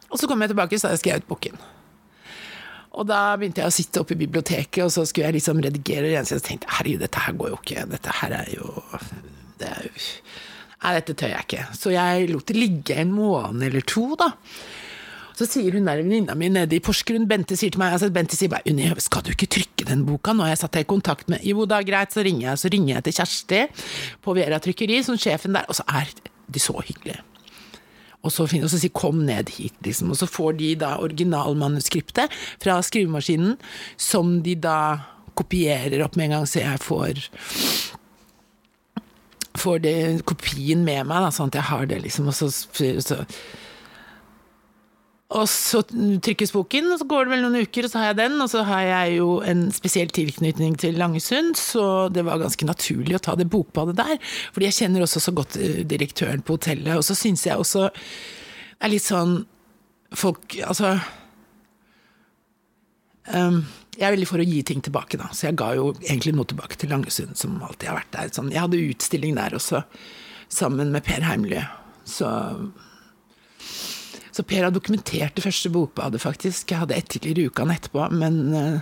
Og 0.09 0.17
så 0.19 0.27
kom 0.27 0.41
jeg 0.41 0.51
tilbake, 0.51 0.79
så 0.79 0.89
har 0.89 0.97
jeg 0.97 1.03
skrevet 1.03 1.27
boken. 1.29 1.59
Og 2.99 3.05
da 3.07 3.21
begynte 3.37 3.61
jeg 3.61 3.69
å 3.69 3.73
sitte 3.73 4.01
oppe 4.01 4.15
i 4.15 4.19
biblioteket, 4.19 4.81
og 4.83 4.91
så 4.93 5.05
skulle 5.07 5.29
jeg 5.29 5.37
liksom 5.37 5.61
redigere 5.61 6.09
Og 6.19 6.27
Så 6.27 6.39
jeg 6.39 6.45
tenkte 6.47 6.71
herregud, 6.79 7.03
dette 7.05 7.21
her 7.23 7.35
går 7.37 7.51
jo 7.53 7.59
ikke. 7.61 7.85
Dette 7.93 8.15
her 8.21 8.35
er 8.41 8.53
jo 8.55 8.71
det 9.59 9.69
er 9.69 9.89
jo 9.89 9.93
Nei, 10.79 10.93
dette 10.95 11.11
tør 11.19 11.33
jeg 11.33 11.43
ikke. 11.43 11.63
Så 11.75 11.91
jeg 11.91 12.29
lot 12.31 12.47
det 12.47 12.55
ligge 12.55 12.95
en 13.01 13.09
måned 13.11 13.65
eller 13.67 13.83
to, 13.83 14.13
da. 14.15 14.29
Så 15.39 15.45
sier 15.47 15.71
hun 15.71 15.85
der 15.87 16.01
venninna 16.01 16.33
mi 16.35 16.49
nede 16.51 16.75
i 16.75 16.81
Porsgrunn, 16.83 17.23
Bente 17.29 17.55
sier 17.55 17.71
til 17.71 17.79
meg 17.79 17.93
altså 17.95 18.09
Bente 18.11 18.35
sier 18.35 18.51
bare 18.51 18.67
Unni, 18.67 18.89
skal 18.99 19.23
du 19.23 19.31
ikke 19.31 19.47
trykke 19.55 19.85
den 19.87 20.01
boka? 20.07 20.33
Nå 20.35 20.43
har 20.43 20.51
jeg 20.51 20.59
satt 20.65 20.73
deg 20.75 20.83
i 20.83 20.89
kontakt 20.89 21.29
med 21.31 21.45
Jo 21.47 21.63
da, 21.69 21.79
greit, 21.87 22.11
så 22.11 22.25
ringer 22.25 22.49
jeg. 22.49 22.59
Så 22.59 22.71
ringer 22.73 22.97
jeg 22.97 23.05
til 23.05 23.15
Kjersti 23.21 23.61
på 24.25 24.35
Vera 24.35 24.59
Trykkeri, 24.59 24.97
som 25.07 25.19
sjefen 25.19 25.55
der, 25.55 25.69
og 25.71 25.77
så 25.79 25.85
er 25.87 26.11
de 26.51 26.59
så 26.59 26.75
hyggelige. 26.75 27.21
Og 28.19 28.33
så, 28.35 28.49
finner, 28.51 28.67
og 28.67 28.73
så 28.73 28.81
sier 28.81 28.91
'kom 28.91 29.23
ned 29.23 29.47
hit', 29.55 29.79
liksom. 29.85 30.11
Og 30.11 30.17
så 30.19 30.27
får 30.27 30.57
de 30.57 30.75
da 30.75 30.97
originalmanuskriptet 30.99 32.27
fra 32.59 32.81
skrivemaskinen, 32.83 33.55
som 33.95 34.41
de 34.43 34.55
da 34.55 34.99
kopierer 35.35 36.03
opp 36.03 36.17
med 36.17 36.25
en 36.25 36.31
gang, 36.31 36.45
så 36.47 36.59
jeg 36.59 36.79
får 36.83 37.23
får 39.55 39.79
det, 39.79 40.25
kopien 40.25 40.83
med 40.83 41.07
meg, 41.07 41.23
da, 41.23 41.31
sånn 41.31 41.47
at 41.47 41.55
jeg 41.55 41.63
har 41.63 41.85
det, 41.85 42.01
liksom. 42.03 42.27
Og 42.27 42.35
så, 42.35 42.49
så 42.51 43.25
og 45.29 45.45
så 45.45 45.83
trykkes 45.85 46.55
boken, 46.55 46.87
og 46.89 46.97
så 46.97 47.05
går 47.05 47.27
det 47.27 47.31
vel 47.35 47.43
noen 47.43 47.67
uker, 47.67 47.85
og 47.85 47.91
så 47.91 47.99
har 48.01 48.07
jeg 48.09 48.17
den. 48.17 48.39
Og 48.41 48.49
så 48.49 48.63
har 48.65 48.81
jeg 48.87 49.19
jo 49.19 49.27
en 49.45 49.67
spesiell 49.73 50.09
tilknytning 50.09 50.73
til 50.81 50.97
Langesund, 50.97 51.53
så 51.59 51.83
det 52.09 52.23
var 52.25 52.41
ganske 52.41 52.65
naturlig 52.65 53.19
å 53.19 53.21
ta 53.27 53.35
det 53.37 53.45
bokbadet 53.53 53.93
der. 53.99 54.15
Fordi 54.55 54.69
jeg 54.71 54.77
kjenner 54.79 55.05
også 55.05 55.21
så 55.21 55.33
godt 55.37 55.59
eh, 55.61 55.83
direktøren 55.85 56.41
på 56.41 56.57
hotellet, 56.57 56.95
og 56.97 57.05
så 57.05 57.17
syns 57.17 57.45
jeg 57.45 57.61
også 57.61 57.91
det 57.91 58.87
er 58.87 58.93
litt 58.95 59.03
sånn 59.03 59.41
Folk 60.15 60.55
Altså 60.63 60.95
um, 63.29 63.59
Jeg 63.93 64.05
er 64.07 64.13
veldig 64.15 64.29
for 64.31 64.41
å 64.41 64.47
gi 64.47 64.63
ting 64.65 64.81
tilbake, 64.81 65.19
da, 65.21 65.27
så 65.35 65.51
jeg 65.51 65.59
ga 65.59 65.73
jo 65.77 65.91
egentlig 65.99 66.33
noe 66.33 66.49
tilbake 66.49 66.79
til 66.79 66.89
Langesund, 66.89 67.37
som 67.37 67.59
alltid 67.61 67.91
har 67.91 67.99
vært 67.99 68.15
der. 68.15 68.31
Sånn, 68.33 68.49
jeg 68.55 68.63
hadde 68.63 68.81
utstilling 68.81 69.37
der 69.37 69.53
også, 69.59 69.83
sammen 70.49 70.95
med 70.95 71.05
Per 71.05 71.21
Heimly. 71.27 71.61
Så 72.09 72.31
så 74.39 74.45
Per 74.47 74.63
har 74.63 74.71
dokumentert 74.71 75.35
det 75.35 75.43
første 75.43 75.71
bokbadet, 75.73 76.21
faktisk. 76.23 76.71
Jeg 76.71 76.79
hadde 76.79 76.95
ett 76.95 77.09
til 77.11 77.27
i 77.27 77.47
uka 77.49 77.65
etterpå, 77.67 78.05
men 78.15 78.37
uh, 78.55 78.79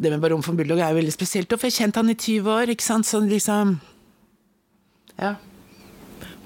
det 0.00 0.14
med 0.14 0.22
Baron 0.22 0.40
von 0.44 0.56
Bulldog 0.56 0.80
er 0.80 0.96
veldig 0.96 1.12
spesielt. 1.12 1.52
For 1.52 1.68
jeg 1.68 1.74
har 1.74 1.82
kjent 1.82 2.00
han 2.00 2.12
i 2.14 2.16
20 2.16 2.48
år, 2.54 2.72
ikke 2.72 2.86
sant, 2.86 3.08
Sånn 3.08 3.28
liksom 3.28 3.76
Ja. 5.18 5.34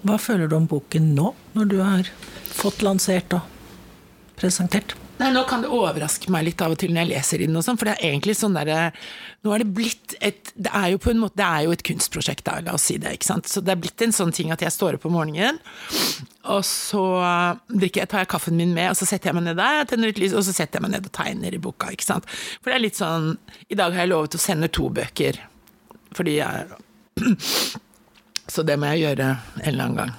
Hva 0.03 0.17
føler 0.19 0.51
du 0.51 0.57
om 0.57 0.67
boken 0.67 1.13
nå, 1.15 1.29
når 1.55 1.69
du 1.71 1.77
har 1.79 2.09
fått 2.51 2.83
lansert 2.83 3.37
og 3.37 3.47
presentert? 4.41 4.97
Nei, 5.23 5.31
Nå 5.31 5.45
kan 5.47 5.63
det 5.63 5.71
overraske 5.71 6.33
meg 6.35 6.49
litt 6.49 6.63
av 6.65 6.73
og 6.75 6.81
til 6.83 6.91
når 6.91 7.05
jeg 7.05 7.11
leser 7.13 7.43
inn, 7.45 7.55
og 7.55 7.63
sånn, 7.63 7.77
for 7.79 7.87
det 7.87 7.95
er 7.95 8.09
egentlig 8.09 8.35
sånn 8.39 8.57
derre 8.57 8.91
Nå 9.47 9.53
er 9.55 9.63
det 9.63 9.75
blitt 9.77 10.17
et 10.19 10.51
Det 10.57 10.73
er 10.75 10.89
jo 10.93 11.01
på 11.03 11.13
en 11.13 11.21
måte 11.23 11.39
Det 11.39 11.47
er 11.47 11.67
jo 11.67 11.75
et 11.77 11.85
kunstprosjekt, 11.87 12.45
da, 12.49 12.57
la 12.65 12.75
oss 12.75 12.89
si 12.91 12.97
det. 13.03 13.13
ikke 13.17 13.29
sant? 13.29 13.51
Så 13.51 13.63
det 13.63 13.75
er 13.75 13.83
blitt 13.85 14.03
en 14.03 14.15
sånn 14.15 14.35
ting 14.35 14.51
at 14.55 14.65
jeg 14.65 14.75
står 14.75 14.99
opp 14.99 15.07
om 15.07 15.15
morgenen, 15.15 15.61
og 16.51 16.65
så 16.67 17.05
drikker 17.71 18.03
jeg, 18.03 18.11
tar 18.11 18.25
jeg 18.25 18.31
kaffen 18.33 18.59
min 18.59 18.73
med, 18.75 18.91
og 18.91 18.99
så 18.99 19.07
setter 19.07 19.31
jeg 19.31 19.39
meg 19.39 19.47
ned 19.47 19.61
der, 19.61 19.85
tenner 19.89 20.11
et 20.11 20.19
lys, 20.19 20.35
og 20.35 20.43
så 20.47 20.55
setter 20.57 20.81
jeg 20.81 20.87
meg 20.87 20.95
ned 20.97 21.07
og 21.07 21.15
tegner 21.15 21.55
i 21.55 21.61
boka, 21.63 21.93
ikke 21.95 22.07
sant. 22.07 22.27
For 22.59 22.73
det 22.73 22.77
er 22.77 22.85
litt 22.85 22.99
sånn 22.99 23.31
I 23.71 23.79
dag 23.79 23.95
har 23.95 24.05
jeg 24.05 24.13
lovet 24.13 24.37
å 24.39 24.43
sende 24.43 24.71
to 24.75 24.91
bøker, 24.91 25.39
fordi 26.19 26.39
jeg 26.41 26.67
Så 28.53 28.65
det 28.67 28.75
må 28.81 28.91
jeg 28.91 29.05
gjøre 29.05 29.27
en 29.31 29.67
eller 29.71 29.85
annen 29.85 29.99
gang. 30.01 30.13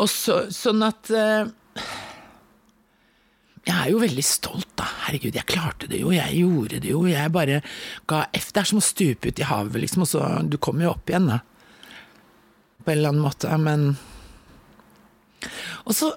Og 0.00 0.08
så, 0.10 0.46
sånn 0.50 0.80
at 0.86 1.10
uh, 1.12 1.44
jeg 3.66 3.74
er 3.74 3.90
jo 3.90 3.98
veldig 3.98 4.22
stolt, 4.22 4.68
da. 4.78 4.86
Herregud, 5.06 5.34
jeg 5.34 5.48
klarte 5.50 5.88
det 5.90 5.98
jo, 5.98 6.12
jeg 6.14 6.38
gjorde 6.38 6.78
det 6.84 6.90
jo. 6.92 7.00
Jeg 7.10 7.32
bare 7.34 7.58
ga 8.06 8.22
F. 8.30 8.52
Det 8.54 8.62
er 8.62 8.68
som 8.70 8.78
å 8.78 8.84
stupe 8.84 9.32
ut 9.32 9.42
i 9.42 9.48
havet, 9.48 9.80
liksom, 9.82 10.04
og 10.04 10.10
så 10.10 10.22
Du 10.46 10.56
kommer 10.62 10.86
jo 10.86 10.92
opp 10.94 11.10
igjen, 11.10 11.26
da. 11.32 11.40
På 12.84 12.92
en 12.92 12.98
eller 12.98 13.10
annen 13.10 13.26
måte, 13.26 13.50
men 13.58 13.96
Og 15.86 15.94
så 15.94 16.12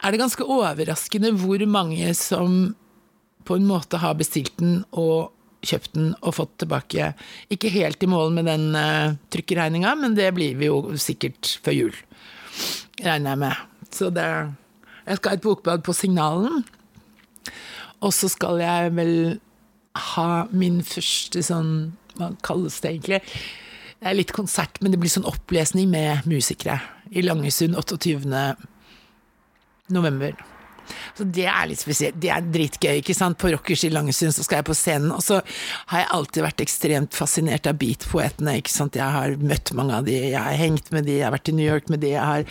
er 0.00 0.12
det 0.12 0.20
ganske 0.22 0.46
overraskende 0.46 1.34
hvor 1.38 1.62
mange 1.68 2.14
som 2.18 2.74
på 3.44 3.56
en 3.58 3.66
måte 3.68 4.00
har 4.00 4.16
bestilt 4.16 4.56
den 4.58 4.82
og 4.90 5.34
kjøpt 5.66 5.94
den 5.94 6.14
og 6.20 6.34
fått 6.38 6.54
tilbake. 6.62 7.12
Ikke 7.52 7.72
helt 7.74 8.02
i 8.02 8.08
mål 8.08 8.32
med 8.32 8.48
den 8.48 8.70
uh, 8.74 9.16
trykkregninga, 9.32 9.92
men 10.00 10.16
det 10.16 10.30
blir 10.36 10.56
vi 10.56 10.70
jo 10.70 10.96
sikkert 11.00 11.58
før 11.64 11.76
jul. 11.76 11.98
Regner 13.04 13.34
jeg 13.34 13.42
med. 13.44 13.66
Så 13.92 14.08
det 14.14 14.26
jeg 15.10 15.18
skal 15.18 15.32
ha 15.32 15.38
et 15.38 15.44
bokbad 15.44 15.82
på 15.86 15.94
Signalen. 15.96 16.62
Og 18.00 18.12
så 18.14 18.30
skal 18.30 18.62
jeg 18.62 18.92
vel 18.96 19.16
ha 20.14 20.44
min 20.54 20.80
første 20.86 21.42
sånn 21.42 21.72
Hva 22.14 22.30
kalles 22.46 22.78
det 22.82 22.92
egentlig? 22.94 23.18
Det 24.00 24.08
er 24.08 24.16
litt 24.16 24.32
konsert, 24.32 24.78
men 24.80 24.94
det 24.94 25.00
blir 25.00 25.12
sånn 25.12 25.28
opplesning 25.28 25.90
med 25.92 26.24
musikere 26.30 26.78
i 27.10 27.24
Langesund 27.24 27.76
28. 27.76 28.16
november. 29.92 30.36
Så 31.18 31.26
det 31.26 31.46
er 31.50 31.68
litt 31.70 31.82
spesielt. 31.82 32.18
Det 32.20 32.30
er 32.32 32.46
dritgøy, 32.54 33.00
ikke 33.00 33.16
sant. 33.16 33.38
På 33.40 33.50
Rockers 33.52 33.84
i 33.86 33.92
Langesund 33.92 34.34
så 34.36 34.44
skal 34.46 34.60
jeg 34.60 34.68
på 34.70 34.76
scenen. 34.78 35.12
Og 35.14 35.22
så 35.24 35.40
har 35.92 36.04
jeg 36.04 36.10
alltid 36.16 36.46
vært 36.46 36.64
ekstremt 36.64 37.16
fascinert 37.16 37.68
av 37.70 37.78
beat-poetene, 37.80 38.56
ikke 38.60 38.74
sant. 38.74 38.98
Jeg 38.98 39.16
har 39.16 39.36
møtt 39.40 39.74
mange 39.78 39.98
av 40.00 40.08
de, 40.08 40.16
jeg 40.30 40.38
har 40.38 40.58
hengt 40.60 40.90
med 40.94 41.08
de, 41.08 41.18
jeg 41.18 41.26
har 41.28 41.34
vært 41.34 41.52
i 41.52 41.56
New 41.56 41.66
York 41.66 41.90
med 41.92 42.02
de, 42.04 42.14
jeg 42.14 42.26
har 42.26 42.46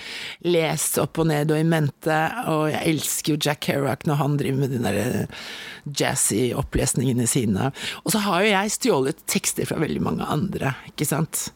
lest 0.48 1.00
opp 1.02 1.20
og 1.22 1.30
ned 1.32 1.54
og 1.54 1.62
i 1.62 1.68
mente, 1.68 2.20
og 2.52 2.68
jeg 2.72 2.94
elsker 2.94 3.36
jo 3.36 3.42
Jack 3.50 3.64
Kerouac 3.68 4.06
når 4.10 4.22
han 4.22 4.38
driver 4.40 4.64
med 4.64 4.74
de 4.76 4.82
der 4.84 5.00
jazzy 6.00 6.50
opplesningene 6.58 7.28
sine. 7.30 7.72
Og 8.04 8.14
så 8.14 8.22
har 8.26 8.44
jo 8.44 8.54
jeg 8.54 8.76
stjålet 8.76 9.26
tekster 9.30 9.70
fra 9.70 9.80
veldig 9.82 10.04
mange 10.06 10.28
andre, 10.30 10.76
ikke 10.92 11.08
sant. 11.08 11.50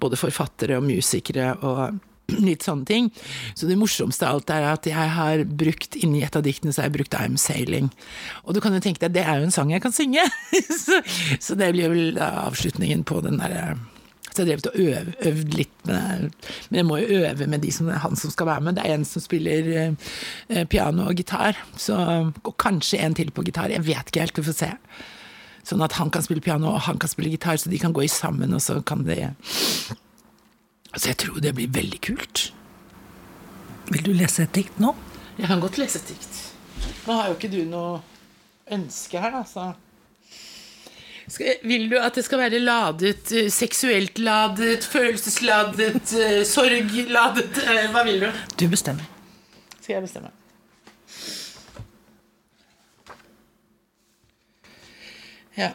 Både 0.00 0.20
forfattere 0.20 0.78
og 0.78 0.86
musikere 0.88 1.54
og 1.62 1.98
litt 2.48 2.66
sånne 2.66 2.88
ting. 2.88 3.10
Så 3.56 3.68
det 3.68 3.78
morsomste 3.80 4.28
av 4.28 4.38
alt 4.38 4.52
er 4.52 4.68
at 4.70 4.88
jeg 4.88 5.12
har 5.16 5.44
brukt 5.48 5.98
inni 5.98 6.22
et 6.26 6.36
av 6.36 6.44
diktene 6.46 6.74
så 6.74 6.82
har 6.82 6.90
jeg 6.90 6.98
brukt 6.98 7.18
I'm 7.18 7.38
Sailing. 7.40 7.90
Og 8.44 8.56
du 8.56 8.62
kan 8.64 8.74
jo 8.76 8.82
tenke 8.84 9.02
deg, 9.06 9.16
det 9.16 9.26
er 9.26 9.40
jo 9.40 9.48
en 9.48 9.54
sang 9.54 9.72
jeg 9.72 9.84
kan 9.84 9.94
synge! 9.94 10.24
så, 10.84 11.00
så, 11.40 11.56
det 11.58 11.72
blir 11.76 11.92
vel 11.92 12.20
avslutningen 12.22 13.06
på 13.08 13.22
den 13.24 13.40
derre 13.42 13.78
så 14.28 14.44
jeg 14.44 14.50
drevet 14.52 14.66
og 14.68 14.76
øv, 14.78 15.06
øvd 15.26 15.54
litt 15.56 15.86
med 15.88 16.26
Men 16.68 16.76
jeg 16.78 16.86
må 16.86 16.98
jo 17.00 17.22
øve 17.24 17.46
med 17.50 17.62
de 17.64 17.72
som, 17.74 17.88
han 17.90 18.14
som 18.14 18.30
skal 18.30 18.46
være 18.46 18.66
med. 18.66 18.76
Det 18.76 18.84
er 18.84 18.94
en 18.94 19.06
som 19.08 19.24
spiller 19.24 19.70
eh, 19.80 20.66
piano 20.70 21.08
og 21.10 21.18
gitar, 21.18 21.58
så, 21.74 21.96
og 22.44 22.52
kanskje 22.60 23.00
en 23.02 23.16
til 23.18 23.32
på 23.34 23.42
gitar. 23.48 23.72
Jeg 23.72 23.82
vet 23.88 24.12
ikke 24.12 24.22
helt, 24.22 24.38
vi 24.38 24.46
får 24.46 24.58
se. 24.60 24.70
Sånn 25.66 25.82
at 25.82 25.96
han 25.98 26.12
kan 26.14 26.22
spille 26.22 26.44
piano 26.44 26.70
og 26.70 26.84
han 26.86 27.00
kan 27.02 27.10
spille 27.10 27.32
gitar, 27.32 27.58
så 27.58 27.72
de 27.72 27.80
kan 27.82 27.96
gå 27.96 28.04
i 28.06 28.12
sammen, 28.12 28.54
og 28.54 28.62
så 28.62 28.78
kan 28.86 29.02
det 29.08 29.32
Altså, 30.92 31.08
jeg 31.10 31.18
tror 31.20 31.40
det 31.44 31.54
blir 31.58 31.68
veldig 31.74 32.00
kult. 32.04 32.44
Vil 33.92 34.04
du 34.04 34.12
lese 34.16 34.44
et 34.44 34.54
dikt 34.56 34.78
nå? 34.82 34.94
Jeg 35.38 35.48
kan 35.50 35.60
godt 35.62 35.78
lese 35.80 36.00
et 36.00 36.08
dikt. 36.14 36.38
Nå 37.06 37.16
har 37.18 37.28
jo 37.30 37.36
ikke 37.38 37.50
du 37.52 37.60
noe 37.68 38.00
ønske 38.74 39.20
her, 39.20 39.32
da, 39.32 39.44
så 39.48 39.68
Skal, 41.28 41.58
vil 41.68 41.90
du 41.90 41.96
at 42.00 42.16
det 42.16 42.22
skal 42.24 42.40
være 42.40 42.58
ladet, 42.62 43.32
eh, 43.36 43.50
seksuelt 43.52 44.16
ladet, 44.24 44.84
følelsesladet, 44.88 46.12
eh, 46.16 46.40
sorgladet? 46.48 47.58
Eh, 47.68 47.90
Hva 47.92 48.04
vil 48.08 48.22
du? 48.24 48.28
Du 48.56 48.64
bestemmer. 48.72 49.04
Skal 49.80 49.98
jeg 49.98 50.06
bestemme? 50.06 50.32
Ja. 55.58 55.72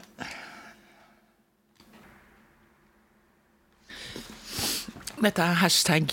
Dette 5.24 5.39
er 5.39 5.53
hashtag 5.56 6.10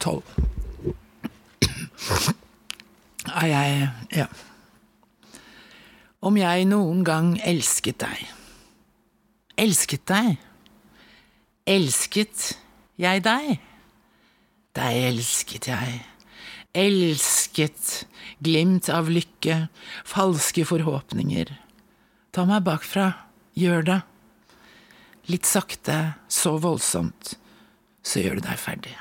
12. 0.00 0.22
Er 3.40 3.46
jeg 3.46 3.90
Ja. 4.12 4.26
Om 6.20 6.36
jeg 6.36 6.66
noen 6.68 7.00
gang 7.04 7.40
elsket 7.40 8.02
deg. 8.04 8.26
Elsket 9.56 10.04
deg. 10.04 10.36
Elsket 11.64 12.58
jeg 13.00 13.24
deg? 13.24 13.56
Deg 14.76 15.02
elsket 15.08 15.72
jeg. 15.72 16.04
Elsket, 16.76 18.06
glimt 18.44 18.92
av 18.92 19.08
lykke, 19.08 19.70
falske 20.04 20.68
forhåpninger. 20.68 21.56
Ta 22.30 22.44
meg 22.44 22.68
bakfra, 22.68 23.14
gjør 23.56 23.82
det. 23.88 24.00
Litt 25.32 25.48
sakte, 25.48 26.14
så 26.28 26.58
voldsomt, 26.60 27.39
så 28.02 28.22
gjør 28.22 28.38
du 28.40 28.46
deg 28.46 28.60
ferdig. 28.60 28.96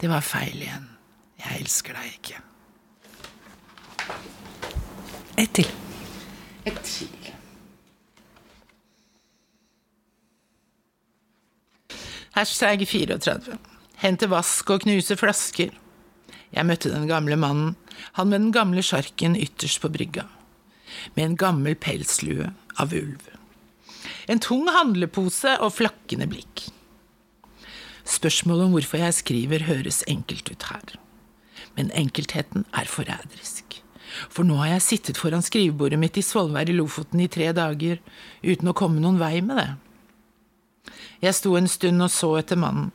Det 0.00 0.08
var 0.08 0.24
feil 0.24 0.62
igjen. 0.62 0.88
Jeg 1.40 1.60
elsker 1.60 1.96
deg 1.96 2.14
ikke. 2.16 2.40
Ett 5.40 5.52
til. 5.56 5.68
Et 6.68 6.80
til. 6.84 7.30
Hashtag 12.36 12.84
34. 12.88 13.58
Hente 14.00 14.28
vask 14.30 14.70
og 14.72 14.84
knuse 14.84 15.16
flasker. 15.18 15.72
Jeg 16.50 16.66
møtte 16.66 16.92
den 16.92 17.08
gamle 17.10 17.36
mannen, 17.38 17.74
han 18.16 18.30
med 18.30 18.40
den 18.40 18.52
gamle 18.54 18.82
sjarken 18.86 19.36
ytterst 19.36 19.82
på 19.82 19.90
brygga. 19.92 20.24
Med 21.14 21.24
en 21.24 21.36
gammel 21.38 21.76
pelslue 21.76 22.48
av 22.80 22.94
ulv. 22.96 23.28
En 24.30 24.40
tung 24.42 24.68
handlepose 24.72 25.56
og 25.60 25.74
flakkende 25.76 26.28
blikk. 26.30 26.68
Spørsmålet 28.04 28.68
om 28.68 28.74
hvorfor 28.76 29.02
jeg 29.02 29.16
skriver, 29.18 29.66
høres 29.68 30.02
enkelt 30.08 30.50
ut 30.50 30.66
her. 30.70 30.96
Men 31.76 31.92
enkeltheten 31.96 32.66
er 32.74 32.88
forræderisk. 32.90 33.80
For 34.30 34.46
nå 34.46 34.56
har 34.58 34.74
jeg 34.74 34.86
sittet 34.86 35.20
foran 35.20 35.44
skrivebordet 35.44 35.98
mitt 36.00 36.18
i 36.18 36.24
Svolvær 36.24 36.70
i 36.70 36.74
Lofoten 36.74 37.22
i 37.22 37.30
tre 37.30 37.52
dager 37.54 38.00
uten 38.42 38.70
å 38.70 38.76
komme 38.76 39.02
noen 39.02 39.20
vei 39.20 39.38
med 39.44 39.60
det. 39.60 39.70
Jeg 41.22 41.36
sto 41.36 41.54
en 41.56 41.68
stund 41.70 42.02
og 42.02 42.10
så 42.12 42.32
etter 42.40 42.58
mannen. 42.58 42.90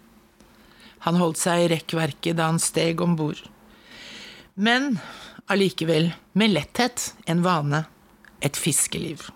Han 1.06 1.20
holdt 1.22 1.38
seg 1.38 1.64
i 1.64 1.70
rekkverket 1.76 2.40
da 2.40 2.50
han 2.50 2.60
steg 2.62 3.02
om 3.06 3.14
bord. 3.20 3.40
Men 4.56 4.98
allikevel 5.52 6.10
med 6.34 6.56
letthet, 6.56 7.12
en 7.30 7.44
vane, 7.46 7.84
et 8.42 8.58
fiskeliv. 8.58 9.28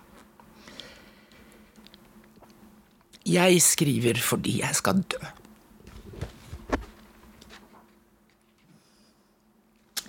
Jeg 3.28 3.60
skriver 3.62 4.18
fordi 4.24 4.58
jeg 4.64 4.74
skal 4.80 5.04
dø. 5.06 5.20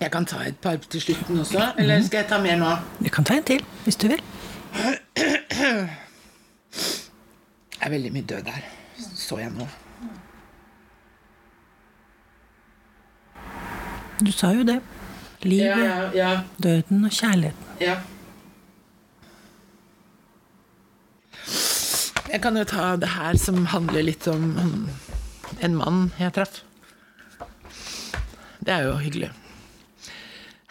Jeg 0.02 0.10
kan 0.12 0.26
ta 0.26 0.40
et 0.48 0.56
par 0.62 0.76
til 0.90 1.02
slutten 1.02 1.40
også, 1.44 1.74
eller 1.78 2.02
skal 2.04 2.18
jeg 2.24 2.28
ta 2.32 2.40
mer 2.42 2.56
nå? 2.58 2.70
Du 3.06 3.10
kan 3.14 3.24
ta 3.28 3.36
en 3.38 3.44
til, 3.46 3.62
hvis 3.84 3.96
du 4.02 4.08
vil. 4.10 4.22
Det 5.14 5.90
er 7.82 7.90
veldig 7.94 8.12
mye 8.14 8.26
død 8.30 8.50
her, 8.50 8.64
så 9.16 9.38
jeg 9.42 9.52
nå. 9.54 9.68
Du 14.22 14.32
sa 14.32 14.52
jo 14.54 14.64
det. 14.66 14.80
Livet, 15.42 15.78
Ja, 15.84 16.10
ja, 16.14 16.32
døden 16.64 17.06
og 17.06 17.12
kjærligheten. 17.12 17.66
ja. 17.82 17.96
Jeg 22.32 22.42
kan 22.42 22.56
jo 22.58 22.64
ta 22.64 22.96
det 22.96 23.10
her 23.10 23.36
som 23.38 23.66
handler 23.66 24.02
litt 24.08 24.28
om 24.32 24.54
en 25.62 25.74
mann 25.76 26.12
jeg 26.20 26.32
traff. 26.34 26.62
Det 28.64 28.70
er 28.72 28.86
jo 28.86 28.94
hyggelig. 29.02 29.32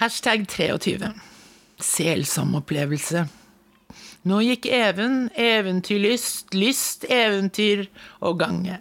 Hashtag 0.01 0.47
23. 0.49 1.11
Selsom 1.77 2.55
opplevelse. 2.57 3.27
Nå 4.25 4.39
gikk 4.47 4.65
Even, 4.73 5.27
eventyrlyst, 5.37 6.55
lyst, 6.57 7.05
eventyr 7.05 7.83
og 8.25 8.39
gange. 8.41 8.79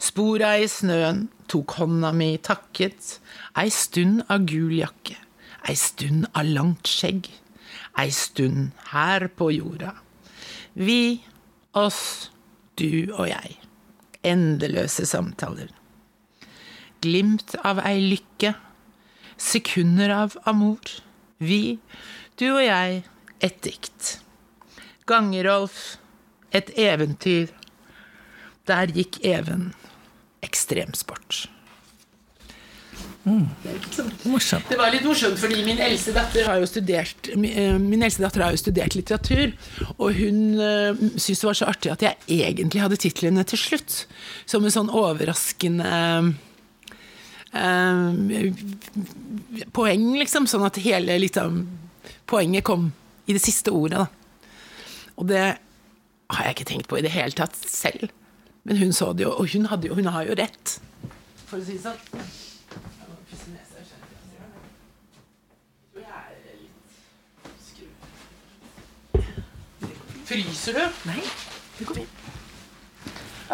Spora 0.00 0.54
i 0.56 0.64
snøen, 0.64 1.26
tok 1.52 1.76
hånda 1.76 2.14
mi, 2.16 2.30
takket. 2.40 3.18
Ei 3.52 3.68
stund 3.68 4.24
av 4.32 4.48
gul 4.48 4.72
jakke, 4.78 5.18
ei 5.68 5.76
stund 5.76 6.30
av 6.32 6.48
langt 6.48 6.88
skjegg. 6.88 7.28
Ei 8.00 8.08
stund 8.08 8.72
her 8.94 9.28
på 9.28 9.52
jorda. 9.58 9.92
Vi, 10.72 11.20
oss, 11.76 12.30
du 12.80 13.12
og 13.12 13.28
jeg. 13.28 13.58
Endeløse 14.24 15.04
samtaler. 15.04 15.68
Glimt 17.04 17.60
av 17.60 17.84
ei 17.84 18.00
lykke. 18.00 18.56
Sekunder 19.36 20.12
av 20.14 20.36
amor. 20.48 20.80
Vi, 21.38 21.78
du 22.40 22.48
og 22.54 22.62
jeg, 22.64 23.02
et 23.44 23.58
dikt. 23.64 24.16
Gangerolf, 25.06 25.98
et 26.56 26.72
eventyr. 26.80 27.52
Der 28.66 28.90
gikk 28.90 29.20
Even. 29.24 29.70
Ekstremsport. 30.42 31.46
Morsomt. 33.26 34.68
Det 34.70 34.76
var 34.78 34.92
litt 34.94 35.02
morsomt, 35.02 35.38
fordi 35.40 35.64
min 35.66 35.80
eldste 35.82 36.12
datter 36.14 36.46
har 36.46 36.60
jo 36.62 36.68
studert 36.70 37.26
eh, 37.34 37.74
Min 37.82 38.04
eldste 38.06 38.22
datter 38.22 38.44
har 38.44 38.54
jo 38.54 38.60
studert 38.60 38.94
litteratur, 38.94 39.50
og 39.96 40.14
hun 40.14 40.38
uh, 40.60 40.94
syntes 41.16 41.42
det 41.42 41.48
var 41.48 41.58
så 41.58 41.70
artig 41.72 41.90
at 41.90 42.04
jeg 42.06 42.38
egentlig 42.46 42.84
hadde 42.84 43.00
titlene 43.02 43.42
til 43.50 43.58
slutt. 43.58 44.04
Som 44.46 44.62
en 44.62 44.74
sånn 44.74 44.92
overraskende 44.94 45.90
eh, 45.90 46.30
poeng, 49.76 50.06
liksom. 50.20 50.48
Sånn 50.50 50.66
at 50.66 50.80
hele 50.84 51.18
liksom, 51.22 51.64
poenget 52.30 52.66
kom 52.66 52.90
i 53.26 53.36
det 53.36 53.42
siste 53.42 53.74
ordet, 53.74 54.04
da. 54.04 54.52
Og 55.16 55.28
det 55.30 55.44
har 55.46 56.48
jeg 56.48 56.56
ikke 56.56 56.70
tenkt 56.72 56.90
på 56.90 56.98
i 56.98 57.04
det 57.04 57.14
hele 57.14 57.36
tatt 57.36 57.56
selv. 57.56 58.10
Men 58.66 58.80
hun 58.80 58.92
så 58.92 59.12
det 59.14 59.24
jo, 59.26 59.30
og 59.30 59.46
hun, 59.52 59.68
jo, 59.86 59.94
hun 59.94 60.10
har 60.10 60.26
jo 60.26 60.34
rett, 60.38 60.80
for 61.46 61.60
å 61.60 61.64
si 61.64 61.78
det 61.78 61.84
sånn. 61.84 62.34
Fryser 70.26 70.74
du? 70.74 70.82
Nei, 71.06 71.20
det 71.78 71.84
går 71.86 72.00
fint. 72.00 72.22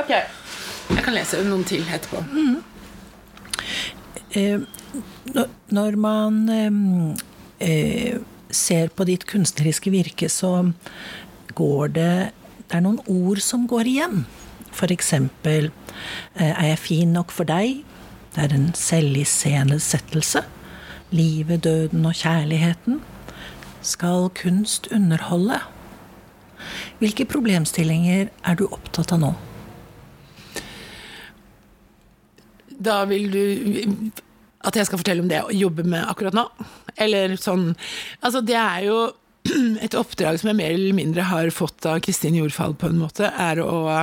Ok. 0.01 0.09
Jeg 0.09 1.03
kan 1.05 1.13
lese 1.13 1.43
noen 1.45 1.67
til 1.69 1.85
etterpå. 1.85 2.23
Eh, 2.25 2.72
når- 4.35 5.51
når 5.71 5.97
man 5.97 6.49
eh, 6.49 7.17
eh, 7.69 8.19
ser 8.51 8.89
på 8.89 9.05
ditt 9.05 9.27
kunstneriske 9.27 9.91
virke, 9.91 10.29
så 10.29 10.73
går 11.55 11.89
det 11.93 12.33
Det 12.69 12.79
er 12.79 12.81
noen 12.81 13.01
ord 13.07 13.41
som 13.41 13.67
går 13.69 13.85
igjen. 13.85 14.25
Eksempel 14.81 15.71
eh, 16.37 16.51
Er 16.63 16.69
jeg 16.69 16.79
fin 16.79 17.13
nok 17.13 17.31
for 17.31 17.45
deg? 17.45 17.85
Det 18.35 18.45
er 18.51 18.55
en 18.55 18.73
selviscenesettelse. 18.73 20.43
Livet, 21.13 21.61
døden 21.65 22.07
og 22.07 22.15
kjærligheten. 22.15 23.01
Skal 23.83 24.31
kunst 24.31 24.89
underholde? 24.91 25.61
Hvilke 26.99 27.27
problemstillinger 27.27 28.29
er 28.47 28.55
du 28.55 28.67
opptatt 28.71 29.13
av 29.13 29.21
nå? 29.21 29.35
Da 32.79 33.03
vil 33.11 33.31
du 33.33 34.13
at 34.63 34.77
jeg 34.79 34.87
skal 34.87 35.01
fortelle 35.01 35.25
om 35.25 35.31
det 35.31 35.41
jeg 35.41 35.63
jobber 35.65 35.89
med 35.89 36.07
akkurat 36.07 36.37
nå? 36.37 36.45
Eller 37.01 37.35
sånn 37.41 37.73
Altså, 38.23 38.43
det 38.47 38.59
er 38.59 38.87
jo 38.87 38.99
et 39.85 39.97
oppdrag 39.99 40.39
som 40.39 40.53
jeg 40.53 40.61
mer 40.61 40.75
eller 40.75 40.95
mindre 40.97 41.27
har 41.31 41.51
fått 41.55 41.87
av 41.89 42.03
Kristin 42.05 42.39
Jordfall, 42.39 42.77
på 42.79 42.93
en 42.93 43.01
måte, 43.03 43.27
er 43.27 43.59
å 43.63 43.99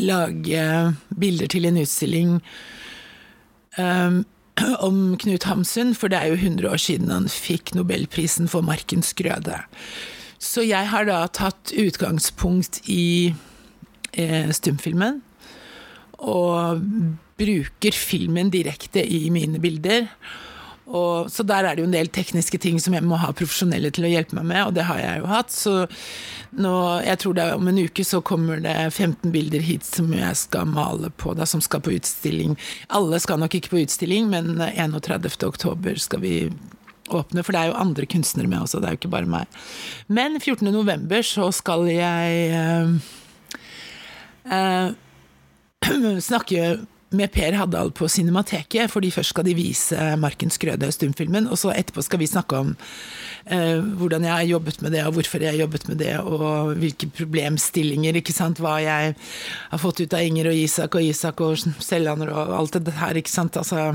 lage 0.00 0.66
bilder 1.20 1.50
til 1.52 1.68
en 1.68 1.80
utstilling 1.80 2.36
um, 3.78 4.22
om 4.88 5.16
Knut 5.20 5.48
Hamsun, 5.48 5.94
for 5.96 6.12
det 6.12 6.20
er 6.20 6.32
jo 6.32 6.40
100 6.40 6.68
år 6.68 6.80
siden 6.80 7.12
han 7.12 7.30
fikk 7.32 7.74
nobelprisen 7.76 8.50
for 8.52 8.64
'Markens 8.64 9.14
grøde'. 9.16 9.62
Så 10.42 10.64
jeg 10.66 10.88
har 10.90 11.06
da 11.06 11.22
tatt 11.30 11.70
utgangspunkt 11.78 12.80
i 12.90 13.32
eh, 14.12 14.50
stumfilmen, 14.50 15.20
og 16.22 16.86
bruker 17.40 17.96
filmen 17.96 18.52
direkte 18.52 19.02
i 19.02 19.26
mine 19.34 19.60
bilder. 19.62 20.08
Og, 20.92 21.30
så 21.32 21.44
der 21.46 21.64
er 21.64 21.76
det 21.76 21.84
jo 21.84 21.88
en 21.88 21.94
del 21.94 22.10
tekniske 22.12 22.58
ting 22.60 22.80
som 22.82 22.94
jeg 22.96 23.06
må 23.06 23.16
ha 23.22 23.30
profesjonelle 23.36 23.92
til 23.94 24.04
å 24.04 24.10
hjelpe 24.10 24.36
meg 24.36 24.48
med, 24.50 24.60
og 24.66 24.74
det 24.76 24.84
har 24.88 24.98
jeg 25.00 25.22
jo 25.22 25.28
hatt. 25.30 25.54
Så 25.54 25.74
nå, 26.58 26.74
jeg 27.06 27.20
tror 27.22 27.36
det 27.38 27.46
er 27.46 27.56
om 27.56 27.70
en 27.70 27.80
uke 27.80 28.04
så 28.04 28.20
kommer 28.26 28.60
det 28.60 28.74
15 28.90 29.30
bilder 29.32 29.64
hit 29.64 29.86
som 29.88 30.10
jeg 30.12 30.36
skal 30.40 30.68
male 30.68 31.12
på, 31.16 31.32
da, 31.38 31.46
som 31.48 31.62
skal 31.64 31.84
på 31.86 31.94
utstilling. 31.96 32.58
Alle 32.92 33.20
skal 33.22 33.40
nok 33.40 33.56
ikke 33.56 33.72
på 33.72 33.82
utstilling, 33.86 34.28
men 34.32 34.58
31. 34.58 35.30
oktober 35.48 36.02
skal 36.02 36.22
vi 36.26 36.36
åpne, 37.12 37.44
for 37.44 37.54
det 37.54 37.62
er 37.62 37.70
jo 37.70 37.80
andre 37.80 38.08
kunstnere 38.08 38.50
med 38.50 38.64
også, 38.64 38.80
det 38.80 38.90
er 38.90 38.96
jo 38.96 39.00
ikke 39.00 39.14
bare 39.14 39.30
meg. 39.30 39.62
Men 40.12 40.36
14. 40.40 40.68
november 40.74 41.24
så 41.26 41.48
skal 41.54 41.86
jeg 41.90 42.52
eh, 42.58 42.92
eh, 44.50 44.92
snakke 46.30 46.80
med 47.12 47.32
Per 47.32 47.52
Haddal 47.52 47.90
på 47.92 48.08
Cinemateket, 48.08 48.90
fordi 48.90 49.10
først 49.12 49.34
skal 49.34 49.44
de 49.44 49.54
vise 49.56 50.06
Markens 50.20 50.56
Grøde, 50.60 50.88
stumfilmen, 50.94 51.48
og 51.50 51.60
så 51.60 51.72
etterpå 51.74 52.04
skal 52.04 52.22
vi 52.22 52.28
snakke 52.30 52.60
om 52.62 52.72
eh, 52.72 53.82
hvordan 54.00 54.24
jeg 54.24 54.32
har 54.32 54.48
jobbet 54.48 54.80
med 54.84 54.96
det, 54.96 55.04
og 55.06 55.18
hvorfor 55.18 55.44
jeg 55.44 55.52
har 55.52 55.60
jobbet 55.60 55.88
med 55.90 56.00
det, 56.00 56.14
og 56.20 56.72
hvilke 56.80 57.10
problemstillinger, 57.18 58.16
ikke 58.20 58.36
sant, 58.36 58.62
hva 58.64 58.78
jeg 58.82 59.14
har 59.18 59.82
fått 59.82 60.00
ut 60.00 60.16
av 60.16 60.24
Inger 60.24 60.50
og 60.52 60.64
Isak 60.64 60.96
og 60.96 61.04
Isak 61.04 61.44
og 61.44 61.60
Sellander 61.84 62.32
og 62.32 62.56
alt 62.62 62.80
det 62.80 62.96
her, 62.96 63.20
ikke 63.20 63.34
sant, 63.34 63.60
altså 63.60 63.92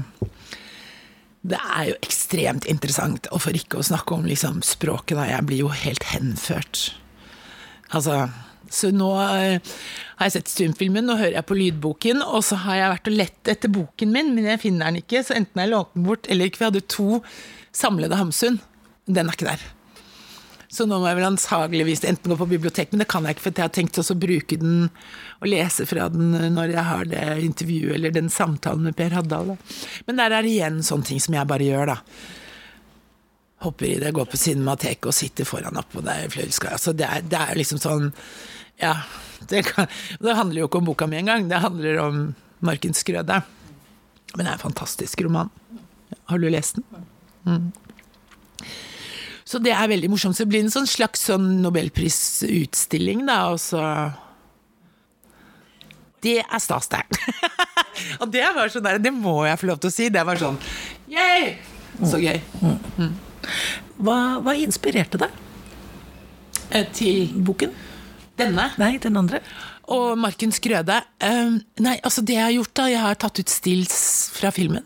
det 1.47 1.58
er 1.58 1.91
jo 1.91 2.00
ekstremt 2.04 2.65
interessant, 2.67 3.30
og 3.32 3.41
for 3.45 3.56
ikke 3.56 3.80
å 3.80 3.86
snakke 3.86 4.17
om 4.17 4.26
liksom, 4.28 4.62
språket, 4.65 5.15
da. 5.17 5.30
Jeg 5.32 5.47
blir 5.47 5.63
jo 5.63 5.71
helt 5.71 6.04
henført. 6.12 6.89
Altså 7.95 8.26
så 8.73 8.91
nå 8.95 9.10
eh, 9.21 9.75
har 10.17 10.30
jeg 10.30 10.36
sett 10.38 10.51
stumfilmen, 10.51 11.06
nå 11.08 11.17
hører 11.19 11.38
jeg 11.39 11.47
på 11.49 11.58
lydboken, 11.58 12.23
og 12.25 12.43
så 12.45 12.60
har 12.65 12.82
jeg 12.82 12.93
vært 12.95 13.10
og 13.12 13.17
lett 13.21 13.51
etter 13.53 13.73
boken 13.73 14.13
min, 14.13 14.34
men 14.36 14.49
jeg 14.51 14.63
finner 14.65 14.89
den 14.89 15.01
ikke, 15.03 15.23
så 15.25 15.38
enten 15.38 15.62
har 15.62 15.67
jeg 15.67 15.75
lånt 15.75 15.95
den 15.95 16.06
bort, 16.08 16.30
eller 16.32 16.49
ikke. 16.49 16.62
Vi 16.62 16.69
hadde 16.69 16.86
to 16.91 17.10
samlede 17.75 18.19
Hamsun. 18.19 18.62
Den 19.08 19.30
er 19.30 19.38
ikke 19.38 19.49
der. 19.49 19.65
Så 20.67 20.84
nå 20.84 20.97
må 20.99 21.08
jeg 21.08 21.17
vel 21.17 21.30
antageligvis 21.30 22.03
enten 22.10 22.34
gå 22.34 22.38
på 22.41 22.49
bibliotek, 22.51 22.91
men 22.91 23.01
det 23.01 23.08
kan 23.12 23.25
jeg 23.25 23.38
ikke, 23.38 23.45
for 23.45 23.56
jeg 23.56 23.69
har 23.69 23.75
tenkt 23.75 23.99
å 24.01 24.17
bruke 24.19 24.58
den 24.60 24.89
og 25.38 25.47
lese 25.47 25.86
fra 25.88 26.10
den 26.12 26.34
når 26.53 26.73
jeg 26.73 26.88
har 26.89 27.08
det 27.08 27.23
intervjuet 27.45 27.95
eller 27.95 28.15
den 28.15 28.27
samtalen 28.34 28.89
med 28.89 28.97
Per 28.97 29.15
Haddal. 29.15 29.53
Men 30.10 30.19
der 30.19 30.36
er 30.36 30.43
det 30.43 30.51
igjen 30.51 30.84
sånne 30.84 31.08
ting 31.08 31.23
som 31.23 31.38
jeg 31.38 31.49
bare 31.49 31.69
gjør, 31.69 31.95
da 31.95 32.01
hopper 33.65 33.86
i 33.86 34.00
det, 34.02 34.13
går 34.13 34.28
på 34.30 34.38
Cinemateket 34.38 35.10
og 35.10 35.15
sitter 35.15 35.48
foran 35.48 35.80
oppå 35.80 36.04
der 36.06 36.28
i. 36.28 36.46
Altså, 36.70 36.93
det, 36.93 37.08
er, 37.08 37.26
det 37.26 37.39
er 37.41 37.58
liksom 37.58 37.82
sånn 37.82 38.12
ja, 38.78 38.93
det, 39.50 39.63
kan, 39.72 39.89
det, 40.22 40.36
handler 40.38 40.62
jo 40.62 40.67
ikke 40.70 40.82
om 40.82 40.91
boka 40.91 41.08
mi 41.10 41.17
engang, 41.17 41.48
det 41.50 41.63
handler 41.63 42.02
om 42.04 42.20
Markens 42.65 43.02
Grøde. 43.08 43.41
Men 44.36 44.43
det 44.43 44.52
er 44.52 44.58
en 44.58 44.62
fantastisk 44.62 45.22
roman. 45.26 45.50
Har 46.30 46.41
du 46.41 46.50
lest 46.52 46.78
den? 46.78 47.06
Mm. 47.48 47.67
Så 49.48 49.62
det 49.63 49.72
er 49.72 49.89
veldig 49.89 50.10
morsomt. 50.12 50.36
Så 50.36 50.43
det 50.43 50.52
blir 50.52 50.65
en 50.65 50.74
sånn 50.74 50.89
slags 50.89 51.24
sånn 51.30 51.62
nobelprisutstilling, 51.63 53.26
da, 53.30 53.39
og 53.54 53.62
så 53.63 53.82
Det 56.22 56.41
er 56.41 56.60
stas, 56.60 56.89
det. 56.91 57.06
og 58.22 58.30
det 58.34 58.43
var 58.56 58.70
sånn 58.74 58.86
der, 58.86 59.00
det 59.00 59.13
må 59.15 59.39
jeg 59.48 59.62
få 59.62 59.70
lov 59.70 59.80
til 59.82 59.89
å 59.89 59.96
si. 59.96 60.10
Det 60.13 60.26
var 60.28 60.41
sånn 60.41 60.60
yeah! 61.10 61.56
Så 62.06 62.20
gøy. 62.22 62.38
Mm. 62.62 63.13
Hva, 63.97 64.17
hva 64.43 64.55
inspirerte 64.57 65.19
deg? 65.21 65.43
Eh, 66.71 66.86
til 66.93 67.33
boken? 67.47 67.73
Denne? 68.38 68.69
Nei, 68.77 68.97
den 69.01 69.17
andre. 69.17 69.41
Og 69.93 70.17
Markens 70.19 70.60
Grøde. 70.62 70.99
Um, 71.23 71.62
nei, 71.81 71.95
altså 72.03 72.21
det 72.21 72.36
jeg 72.36 72.43
har 72.43 72.55
gjort, 72.57 72.73
da 72.75 72.88
Jeg 72.91 73.01
har 73.01 73.19
tatt 73.19 73.39
ut 73.39 73.49
stills 73.49 73.97
fra 74.36 74.51
filmen. 74.51 74.86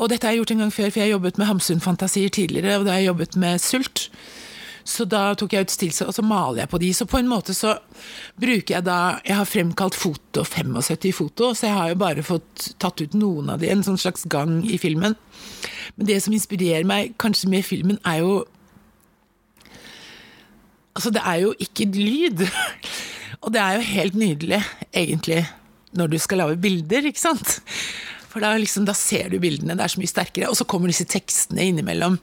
Og 0.00 0.08
dette 0.10 0.26
har 0.26 0.34
jeg 0.34 0.42
gjort 0.42 0.54
en 0.54 0.62
gang 0.64 0.72
før, 0.72 0.88
for 0.90 1.00
jeg 1.00 1.08
har 1.08 1.16
jobbet 1.16 1.38
med 1.38 1.46
Hamsun-fantasier 1.46 2.32
tidligere, 2.32 2.78
og 2.78 2.86
da 2.86 2.94
har 2.94 3.02
jeg 3.02 3.10
jobbet 3.12 3.36
med 3.40 3.60
Sult. 3.60 4.06
Så 4.84 5.04
da 5.08 5.30
tok 5.38 5.54
jeg 5.54 5.66
ut 5.66 5.72
stills, 5.72 6.00
og 6.04 6.12
så 6.16 6.24
maler 6.24 6.62
jeg 6.62 6.70
på 6.72 6.80
de. 6.82 6.90
Så 6.96 7.06
på 7.08 7.20
en 7.20 7.28
måte 7.30 7.54
så 7.56 7.76
bruker 8.40 8.76
jeg 8.76 8.86
da 8.86 9.20
Jeg 9.26 9.36
har 9.36 9.48
fremkalt 9.48 9.98
foto, 9.98 10.44
75 10.44 11.12
foto, 11.16 11.52
så 11.54 11.68
jeg 11.68 11.76
har 11.76 11.92
jo 11.92 12.00
bare 12.00 12.26
fått 12.26 12.70
tatt 12.80 13.02
ut 13.02 13.16
noen 13.18 13.52
av 13.54 13.60
de, 13.60 13.70
en 13.70 13.84
sånn 13.86 14.00
slags 14.00 14.26
gang 14.30 14.60
i 14.64 14.78
filmen. 14.80 15.16
Men 15.96 16.08
det 16.08 16.20
som 16.24 16.34
inspirerer 16.36 16.86
meg 16.88 17.14
kanskje 17.20 17.50
med 17.52 17.66
filmen, 17.66 18.00
er 18.04 18.24
jo 18.24 18.40
Altså, 20.90 21.12
det 21.14 21.20
er 21.24 21.36
jo 21.38 21.52
ikke 21.62 21.86
lyd. 21.94 22.40
Og 23.46 23.52
det 23.54 23.60
er 23.62 23.76
jo 23.78 23.84
helt 23.94 24.16
nydelig, 24.18 24.58
egentlig, 24.90 25.44
når 25.96 26.10
du 26.12 26.16
skal 26.20 26.42
lage 26.42 26.58
bilder, 26.60 27.06
ikke 27.08 27.22
sant. 27.22 27.60
For 28.30 28.42
da, 28.42 28.52
liksom, 28.58 28.84
da 28.86 28.94
ser 28.98 29.30
du 29.30 29.38
bildene, 29.42 29.74
det 29.78 29.86
er 29.86 29.92
så 29.94 30.00
mye 30.02 30.10
sterkere. 30.10 30.50
Og 30.50 30.58
så 30.58 30.66
kommer 30.68 30.90
disse 30.90 31.06
tekstene 31.08 31.70
innimellom. 31.70 32.18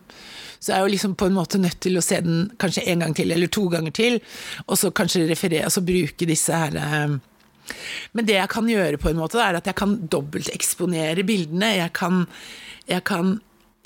Så 0.60 0.72
jeg 0.72 0.78
er 0.78 0.86
jo 0.86 0.94
liksom 0.94 1.16
på 1.20 1.30
en 1.30 1.38
måte 1.38 1.62
nødt 1.62 1.80
til 1.84 1.98
å 2.00 2.04
se 2.06 2.20
den 2.26 2.46
kanskje 2.62 2.86
en 2.92 3.06
gang 3.06 3.16
til, 3.18 3.32
eller 3.34 3.52
to 3.54 3.68
ganger 3.74 3.96
til, 3.96 4.20
og 4.66 4.78
så 4.80 4.94
kanskje 4.96 5.28
referere, 5.30 5.68
altså 5.70 5.86
bruke 5.86 6.30
disse 6.30 6.54
her 6.54 6.78
eh, 6.82 7.18
Men 8.16 8.28
det 8.28 8.38
jeg 8.38 8.50
kan 8.50 8.70
gjøre, 8.70 9.00
på 9.02 9.12
en 9.12 9.20
måte, 9.20 9.42
er 9.44 9.60
at 9.60 9.68
jeg 9.68 9.76
kan 9.76 9.98
dobbelteksponere 10.08 11.26
bildene. 11.28 11.74
Jeg 11.82 11.92
kan, 11.98 12.24
jeg 12.88 13.04
kan 13.04 13.36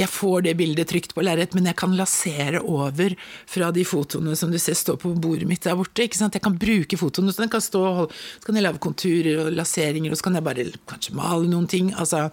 jeg 0.02 0.10
får 0.10 0.46
det 0.46 0.54
bildet 0.60 0.90
trygt 0.90 1.14
på 1.16 1.24
lerret, 1.24 1.54
men 1.54 1.68
jeg 1.70 1.78
kan 1.80 1.94
lasere 1.98 2.62
over 2.62 3.14
fra 3.50 3.72
de 3.76 3.84
fotoene 3.86 4.36
som 4.40 4.52
du 4.54 4.58
ser 4.62 4.78
står 4.78 4.98
på 5.02 5.14
bordet 5.22 5.48
mitt 5.50 5.66
der 5.66 5.78
borte. 5.78 6.06
Jeg 6.06 6.42
kan 6.42 6.58
bruke 6.62 6.98
fotoene, 7.00 7.34
så 7.34 7.44
den 7.44 7.54
kan 7.54 7.64
stå, 7.64 7.84
så 8.10 8.46
kan 8.46 8.58
jeg 8.58 8.66
lage 8.66 8.82
konturer 8.82 9.46
og 9.46 9.54
laseringer, 9.58 10.14
og 10.14 10.20
så 10.20 10.28
kan 10.28 10.40
jeg 10.40 10.48
bare 10.48 10.68
kanskje 10.90 11.18
male 11.20 11.52
noen 11.52 11.70
ting. 11.70 11.94
Altså, 11.94 12.30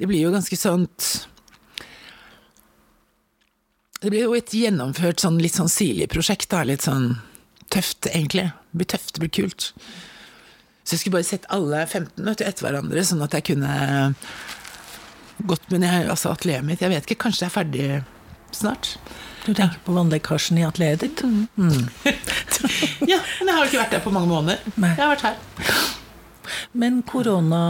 det 0.00 0.10
blir 0.10 0.26
jo 0.26 0.34
ganske 0.34 0.60
sånt 0.60 1.26
Det 4.02 4.12
blir 4.12 4.26
jo 4.26 4.34
et 4.36 4.52
gjennomført 4.52 5.22
sånn 5.22 5.38
litt 5.40 5.56
sånn 5.56 5.72
sirlig 5.72 6.10
prosjekt, 6.12 6.50
da. 6.52 6.64
Litt 6.68 6.84
sånn 6.84 7.14
tøft, 7.72 8.08
egentlig. 8.10 8.50
Det 8.72 8.82
blir 8.82 8.90
tøft, 8.92 9.14
det 9.16 9.24
blir 9.24 9.32
kult. 9.32 9.70
Så 10.84 10.94
jeg 10.94 11.02
skulle 11.02 11.16
bare 11.16 11.26
sett 11.26 11.48
alle 11.50 11.80
15 11.86 12.28
etter 12.36 12.62
hverandre, 12.62 13.02
sånn 13.06 13.24
at 13.24 13.34
jeg 13.34 13.48
kunne 13.48 13.72
gått 15.44 15.66
men 15.72 15.84
jeg, 15.84 16.06
altså 16.08 16.30
atelieret 16.32 16.64
mitt 16.64 16.80
Jeg 16.80 16.88
vet 16.88 17.04
ikke, 17.04 17.26
kanskje 17.26 17.42
det 17.42 17.48
er 17.48 17.56
ferdig 17.56 17.88
snart. 18.56 18.94
Du 19.44 19.50
tenker 19.52 19.78
på 19.84 19.94
vannlekkasjen 19.94 20.58
i 20.58 20.64
atelieret 20.66 21.02
ditt? 21.04 21.22
Mm. 21.26 21.46
mm. 21.56 21.84
ja, 23.12 23.18
men 23.40 23.50
jeg 23.50 23.56
har 23.58 23.68
ikke 23.68 23.82
vært 23.82 23.96
der 23.98 24.04
på 24.06 24.14
mange 24.14 24.30
måneder. 24.30 24.74
Nei. 24.76 24.94
Jeg 24.94 25.02
har 25.02 25.12
vært 25.12 25.26
her. 25.28 25.95
Men 26.72 27.02
korona 27.06 27.64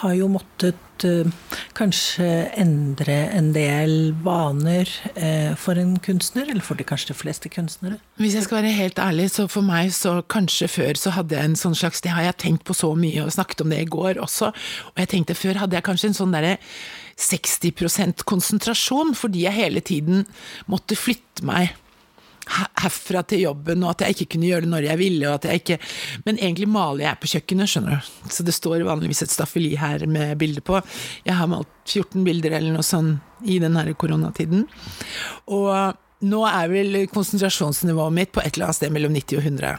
har 0.00 0.14
jo 0.14 0.28
måttet 0.30 1.04
uh, 1.04 1.56
kanskje 1.76 2.26
endre 2.58 3.16
en 3.34 3.50
del 3.54 4.12
vaner 4.24 4.90
uh, 5.16 5.56
for 5.58 5.78
en 5.80 5.96
kunstner, 6.02 6.48
eller 6.50 6.64
for 6.64 6.78
de 6.78 6.86
kanskje 6.86 7.10
de 7.10 7.18
fleste 7.18 7.50
kunstnere? 7.52 7.98
Hvis 8.20 8.36
jeg 8.38 8.46
skal 8.46 8.60
være 8.60 8.76
helt 8.76 9.02
ærlig, 9.02 9.30
så 9.34 9.48
for 9.50 9.66
meg 9.66 9.92
så 9.96 10.20
kanskje 10.30 10.70
før 10.70 11.00
så 11.00 11.14
hadde 11.16 11.36
jeg 11.36 11.50
en 11.50 11.58
sånn 11.58 11.76
slags 11.78 12.04
Det 12.04 12.14
har 12.14 12.28
jeg 12.28 12.40
tenkt 12.44 12.66
på 12.68 12.76
så 12.76 12.92
mye, 12.94 13.24
og 13.24 13.34
snakket 13.34 13.64
om 13.64 13.74
det 13.74 13.82
i 13.82 13.90
går 13.90 14.22
også. 14.22 14.52
Og 14.92 15.02
jeg 15.02 15.12
tenkte 15.14 15.38
før 15.38 15.64
hadde 15.64 15.78
jeg 15.78 15.88
kanskje 15.90 16.12
en 16.12 16.18
sånn 16.22 16.34
derre 16.36 16.56
60% 17.20 18.24
konsentrasjon, 18.28 19.14
fordi 19.18 19.44
jeg 19.44 19.58
hele 19.58 19.82
tiden 19.84 20.26
måtte 20.70 20.96
flytte 20.96 21.44
meg 21.44 21.74
herfra 22.48 23.22
til 23.28 23.44
jobben, 23.44 23.84
og 23.84 23.92
at 23.92 24.04
jeg 24.04 24.16
ikke 24.16 24.34
kunne 24.34 24.48
gjøre 24.48 24.64
det 24.66 24.72
når 24.72 24.86
jeg 24.88 25.00
ville. 25.00 25.28
og 25.28 25.38
at 25.38 25.48
jeg 25.48 25.62
ikke... 25.62 25.78
Men 26.26 26.38
egentlig 26.38 26.68
maler 26.72 27.04
jeg 27.04 27.20
på 27.20 27.32
kjøkkenet, 27.34 27.70
skjønner 27.70 27.96
du. 27.96 28.28
Så 28.32 28.46
det 28.46 28.56
står 28.56 28.86
vanligvis 28.88 29.24
et 29.26 29.34
staffeli 29.34 29.74
her 29.78 30.06
med 30.10 30.36
bilder 30.40 30.64
på. 30.64 30.80
Jeg 31.26 31.38
har 31.38 31.50
malt 31.50 31.72
14 31.86 32.24
bilder 32.26 32.56
eller 32.58 32.76
noe 32.76 32.86
sånt 32.86 33.20
i 33.48 33.58
den 33.62 33.76
her 33.78 33.92
koronatiden. 33.98 34.66
Og 35.52 35.98
nå 36.20 36.40
er 36.44 36.66
vel 36.68 36.96
konsentrasjonsnivået 37.08 38.12
mitt 38.12 38.32
på 38.34 38.42
et 38.42 38.52
eller 38.52 38.68
annet 38.68 38.76
sted 38.76 38.92
mellom 38.92 39.14
90 39.16 39.38
og 39.38 39.46
100. 39.46 39.70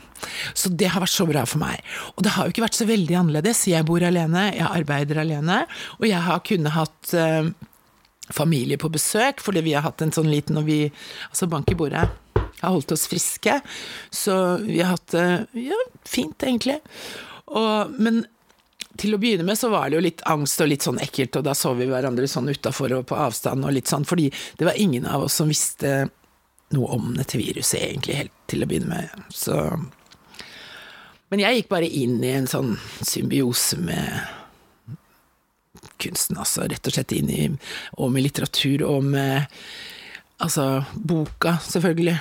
Så 0.58 0.72
det 0.74 0.90
har 0.90 1.04
vært 1.04 1.14
så 1.14 1.28
bra 1.30 1.44
for 1.50 1.62
meg. 1.62 1.84
Og 2.16 2.24
det 2.26 2.34
har 2.34 2.48
jo 2.48 2.56
ikke 2.56 2.66
vært 2.66 2.80
så 2.80 2.88
veldig 2.90 3.20
annerledes. 3.20 3.68
Jeg 3.70 3.86
bor 3.90 4.02
alene, 4.06 4.48
jeg 4.56 4.70
arbeider 4.70 5.22
alene, 5.22 5.64
og 6.00 6.08
jeg 6.10 6.26
har 6.26 6.42
kunnet 6.48 6.74
hatt 6.74 7.14
uh, 7.14 7.52
familie 8.34 8.82
på 8.82 8.90
besøk, 8.90 9.44
fordi 9.44 9.62
vi 9.68 9.78
har 9.78 9.86
hatt 9.86 10.02
en 10.02 10.14
sånn 10.16 10.32
liten 10.32 10.58
og 10.58 10.66
vi 10.70 10.82
Altså 11.30 11.50
bank 11.52 11.70
i 11.72 11.78
bordet 11.78 12.08
har 12.62 12.76
holdt 12.76 12.94
oss 12.96 13.08
friske. 13.12 13.60
Så 14.10 14.36
vi 14.66 14.80
har 14.82 14.94
hatt 14.96 15.16
det 15.16 15.28
ja, 15.60 15.80
fint, 16.08 16.44
egentlig. 16.44 16.80
Og, 17.52 17.92
men 18.00 18.24
til 19.00 19.16
å 19.16 19.20
begynne 19.22 19.46
med 19.48 19.58
så 19.60 19.70
var 19.72 19.90
det 19.90 19.98
jo 19.98 20.06
litt 20.06 20.24
angst 20.30 20.62
og 20.62 20.70
litt 20.72 20.86
sånn 20.86 21.00
ekkelt, 21.02 21.38
og 21.40 21.46
da 21.48 21.56
så 21.58 21.74
vi 21.78 21.88
hverandre 21.90 22.28
sånn 22.30 22.52
utafor 22.52 22.94
og 22.98 23.08
på 23.10 23.18
avstand 23.18 23.66
og 23.66 23.76
litt 23.76 23.92
sånn, 23.92 24.06
fordi 24.08 24.30
det 24.60 24.68
var 24.68 24.80
ingen 24.80 25.08
av 25.08 25.26
oss 25.28 25.40
som 25.40 25.50
visste 25.52 26.10
noe 26.76 26.92
om 26.96 27.14
dette 27.18 27.40
viruset, 27.40 27.82
egentlig, 27.82 28.20
helt 28.20 28.36
til 28.52 28.64
å 28.64 28.70
begynne 28.70 28.92
med. 28.92 29.26
Så 29.34 29.56
Men 31.32 31.40
jeg 31.40 31.62
gikk 31.62 31.70
bare 31.72 31.88
inn 31.88 32.20
i 32.28 32.34
en 32.36 32.48
sånn 32.52 32.74
symbiose 33.08 33.78
med 33.80 34.08
kunsten, 36.02 36.38
altså. 36.38 36.66
Rett 36.68 36.88
og 36.88 36.96
slett 36.96 37.14
inn 37.16 37.30
i 37.32 37.46
Og 37.98 38.12
med 38.12 38.26
litteratur, 38.26 38.84
og 38.84 39.04
med 39.04 39.48
Altså, 40.42 40.84
boka, 40.98 41.60
selvfølgelig 41.62 42.18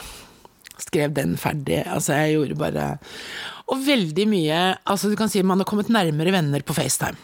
skrev 0.84 1.14
den 1.16 1.36
ferdig. 1.40 1.82
Altså, 1.86 2.16
jeg 2.18 2.36
gjorde 2.36 2.58
bare 2.60 2.86
Og 3.70 3.82
veldig 3.86 4.26
mye 4.30 4.60
Altså, 4.84 5.10
du 5.10 5.16
kan 5.18 5.30
si 5.30 5.42
man 5.42 5.62
har 5.62 5.68
kommet 5.68 5.92
nærmere 5.92 6.34
venner 6.34 6.64
på 6.66 6.76
FaceTime. 6.76 7.18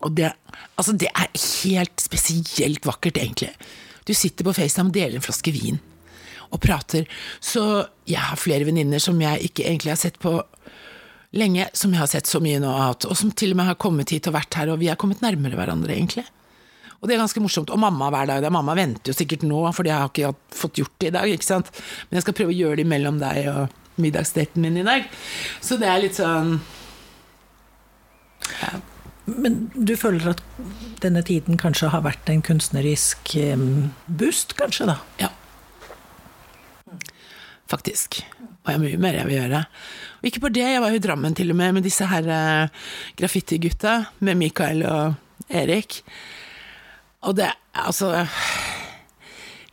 Og 0.00 0.14
det, 0.16 0.30
altså 0.80 0.94
det 0.96 1.10
er 1.12 1.28
helt 1.34 2.00
spesielt 2.00 2.86
vakkert, 2.88 3.18
egentlig. 3.20 3.50
Du 4.08 4.14
sitter 4.16 4.46
på 4.46 4.54
FaceTime 4.56 4.88
og 4.88 4.96
deler 4.96 5.18
en 5.18 5.24
flaske 5.24 5.52
vin 5.52 5.80
og 6.50 6.60
prater. 6.64 7.04
Så 7.40 7.84
jeg 8.08 8.22
har 8.22 8.40
flere 8.40 8.66
venninner 8.66 9.02
som 9.02 9.20
jeg 9.20 9.50
ikke 9.50 9.66
egentlig 9.68 9.92
har 9.92 10.00
sett 10.00 10.18
på 10.22 10.38
lenge, 11.36 11.68
som 11.76 11.92
jeg 11.94 12.02
har 12.02 12.10
sett 12.10 12.30
så 12.30 12.40
mye 12.42 12.58
nå 12.62 12.70
og 12.72 13.16
som 13.16 13.30
til 13.30 13.52
og 13.54 13.60
med 13.60 13.70
har 13.70 13.78
kommet 13.80 14.10
hit 14.10 14.26
og 14.26 14.34
vært 14.34 14.56
her, 14.58 14.72
og 14.72 14.80
vi 14.80 14.88
har 14.90 14.98
kommet 14.98 15.22
nærmere 15.22 15.58
hverandre, 15.58 15.94
egentlig. 15.94 16.26
Og 17.00 17.08
det 17.08 17.16
er 17.16 17.22
ganske 17.22 17.40
morsomt. 17.40 17.72
Og 17.72 17.80
mamma 17.80 18.10
hver 18.12 18.28
dag. 18.28 18.42
Da. 18.44 18.52
Mamma 18.52 18.76
venter 18.76 19.12
jo 19.12 19.16
sikkert 19.16 19.46
nå, 19.48 19.62
for 19.72 19.88
jeg 19.88 19.96
har 19.96 20.10
ikke 20.12 20.34
fått 20.52 20.82
gjort 20.82 20.96
det 21.00 21.08
i 21.10 21.14
dag. 21.16 21.32
ikke 21.32 21.48
sant? 21.48 21.70
Men 22.08 22.20
jeg 22.20 22.26
skal 22.26 22.36
prøve 22.36 22.52
å 22.52 22.58
gjøre 22.58 22.82
det 22.82 22.88
mellom 22.90 23.20
deg 23.22 23.48
og 23.52 24.00
middagsdaten 24.00 24.62
min 24.64 24.80
i 24.80 24.86
dag. 24.86 25.08
Så 25.64 25.80
det 25.80 25.88
er 25.88 26.04
litt 26.04 26.20
sånn 26.20 26.58
ja. 28.60 28.80
Men 29.30 29.68
du 29.76 29.92
føler 29.98 30.32
at 30.32 30.40
denne 31.04 31.22
tiden 31.26 31.58
kanskje 31.60 31.92
har 31.92 32.02
vært 32.02 32.28
en 32.32 32.42
kunstnerisk 32.42 33.36
boost, 34.08 34.56
kanskje, 34.58 34.88
da? 34.90 34.96
Ja. 35.20 35.30
Faktisk. 37.70 38.22
Og 38.60 38.72
jeg 38.72 38.76
har 38.76 38.82
mye 38.82 39.00
mer 39.00 39.20
jeg 39.20 39.28
vil 39.28 39.38
gjøre. 39.38 39.62
Og 40.20 40.28
ikke 40.28 40.42
bare 40.44 40.56
det, 40.58 40.66
jeg 40.66 40.82
var 40.82 40.92
jo 40.92 40.98
i 40.98 41.04
Drammen 41.04 41.36
til 41.38 41.54
og 41.54 41.60
med 41.60 41.78
med 41.78 41.86
disse 41.86 42.08
her 42.10 42.26
uh, 42.26 42.90
graffitigutta, 43.20 43.94
med 44.26 44.40
Mikael 44.40 44.82
og 44.88 45.46
Erik. 45.48 46.02
Og 47.28 47.36
det 47.36 47.50
Altså 47.76 48.26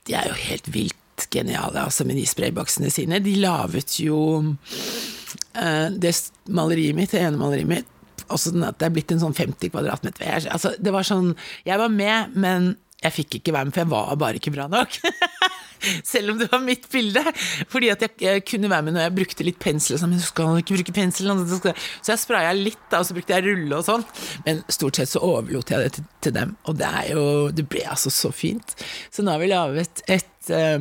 De 0.08 0.16
er 0.16 0.30
jo 0.30 0.38
helt 0.38 0.68
vilt 0.74 1.28
geniale, 1.34 1.82
altså, 1.82 2.06
med 2.06 2.16
de 2.16 2.28
sprayboksene 2.30 2.92
sine. 2.94 3.18
De 3.20 3.34
laget 3.42 3.96
jo 4.00 4.18
uh, 4.38 5.88
det 5.90 6.12
maleriet 6.46 6.96
mitt, 6.96 7.10
det 7.12 7.24
ene 7.26 7.42
maleriet 7.42 7.68
mitt, 7.68 7.90
også 8.30 8.54
sånn 8.54 8.68
at 8.68 8.78
det 8.78 8.86
er 8.86 8.94
blitt 8.94 9.12
en 9.12 9.24
sånn 9.24 9.36
50 9.36 9.74
kvadratmeter. 9.74 10.46
Altså, 10.54 10.76
det 10.78 10.94
var 10.94 11.08
sånn 11.08 11.34
Jeg 11.66 11.82
var 11.82 11.90
med, 11.92 12.38
men 12.38 12.76
jeg 13.02 13.16
fikk 13.18 13.40
ikke 13.40 13.56
være 13.58 13.70
med, 13.70 13.76
for 13.76 13.84
jeg 13.84 13.94
var 13.96 14.22
bare 14.22 14.40
ikke 14.40 14.54
bra 14.54 14.70
nok. 14.72 15.00
Selv 16.12 16.34
om 16.34 16.42
det 16.42 16.50
var 16.52 16.64
mitt 16.64 16.88
bilde. 16.92 17.24
Fordi 17.72 17.92
at 17.94 18.06
jeg, 18.06 18.16
jeg 18.24 18.46
kunne 18.48 18.72
være 18.72 18.88
med 18.88 18.98
når 18.98 19.08
jeg 19.08 19.16
brukte 19.20 19.48
litt 19.48 19.60
pensel. 19.62 20.00
Så, 20.00 20.10
men 20.10 20.24
skal 20.24 20.62
ikke 20.62 20.80
bruke 20.80 20.96
pensel. 20.96 21.32
Så 21.38 22.14
jeg 22.14 22.22
spraya 22.22 22.56
litt, 22.56 22.82
da, 22.92 23.02
og 23.02 23.10
så 23.10 23.18
brukte 23.18 23.38
jeg 23.38 23.48
rulle 23.48 23.80
og 23.80 23.88
sånn. 23.88 24.06
Men 24.48 24.64
stort 24.74 25.00
sett 25.00 25.14
så 25.14 25.24
overlot 25.26 25.74
jeg 25.74 25.86
det 25.86 25.94
til, 25.98 26.10
til, 26.26 26.36
dem. 26.38 26.56
Og 26.68 26.80
det 26.80 26.92
er 27.04 27.14
jo 27.14 27.26
Det 27.58 27.68
ble 27.70 27.86
altså 27.88 28.14
så 28.14 28.34
fint. 28.36 28.76
Så 29.14 29.26
nå 29.26 29.34
har 29.34 29.44
vi 29.44 29.52
laget 29.52 30.04
et, 30.08 30.52
eh, 30.54 30.80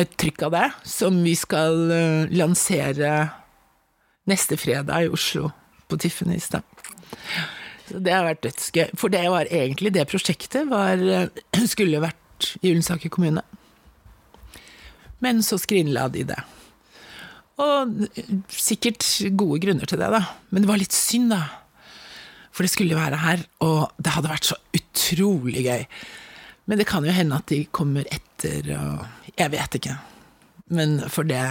et 0.00 0.16
trykk 0.20 0.48
av 0.48 0.56
det, 0.56 0.66
som 0.88 1.22
vi 1.24 1.36
skal 1.38 1.94
eh, 1.94 2.34
lansere 2.34 3.14
neste 4.30 4.58
fredag 4.60 5.06
i 5.06 5.10
Oslo, 5.10 5.50
på 5.90 5.98
Tiffany's. 5.98 6.50
da. 6.52 6.62
Det 7.90 8.12
har 8.14 8.26
vært 8.26 8.44
dødsgøy. 8.46 8.92
For 8.98 9.12
det 9.12 9.24
var 9.32 9.50
egentlig 9.50 9.92
det 9.94 10.06
prosjektet 10.10 10.68
var, 10.70 11.00
eh, 11.00 11.66
skulle 11.72 12.02
vært 12.02 12.54
i 12.62 12.70
Ullensaker 12.72 13.12
kommune. 13.12 13.42
Men 15.24 15.42
så 15.44 15.58
skrinla 15.60 16.08
de 16.12 16.24
det. 16.32 16.38
Og 17.60 18.06
sikkert 18.54 19.04
gode 19.36 19.60
grunner 19.64 19.88
til 19.88 20.00
det, 20.00 20.08
da. 20.12 20.22
Men 20.50 20.64
det 20.64 20.70
var 20.70 20.80
litt 20.80 20.96
synd, 20.96 21.32
da. 21.34 21.42
For 22.50 22.66
det 22.66 22.72
skulle 22.72 22.98
være 22.98 23.20
her, 23.20 23.44
og 23.64 23.92
det 24.00 24.14
hadde 24.14 24.32
vært 24.32 24.48
så 24.48 24.56
utrolig 24.76 25.64
gøy. 25.66 25.84
Men 26.70 26.80
det 26.80 26.88
kan 26.88 27.04
jo 27.06 27.14
hende 27.14 27.36
at 27.36 27.50
de 27.50 27.64
kommer 27.74 28.08
etter, 28.10 28.72
og 28.78 29.06
Jeg 29.38 29.52
vet 29.52 29.76
ikke. 29.78 29.94
Men 30.70 30.98
for 31.08 31.28
det 31.28 31.44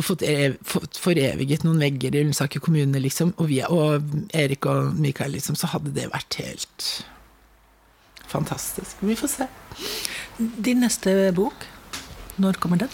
og 0.00 0.06
fått 0.06 0.98
foreviget 1.00 1.64
noen 1.66 1.80
vegger 1.82 2.14
i 2.14 2.22
Ullensaker 2.22 2.62
kommune, 2.64 3.00
liksom, 3.02 3.34
og, 3.36 3.50
vi, 3.50 3.60
og 3.68 4.06
Erik 4.36 4.66
og 4.70 4.94
Mikael, 4.96 5.34
liksom, 5.36 5.58
så 5.58 5.68
hadde 5.74 5.92
det 5.96 6.08
vært 6.12 6.38
helt 6.40 6.86
fantastisk. 8.30 9.02
Vi 9.04 9.18
får 9.18 9.32
se. 9.34 9.48
Din 10.40 10.80
neste 10.80 11.12
bok, 11.36 11.66
når 12.40 12.58
kommer 12.62 12.80
den? 12.80 12.92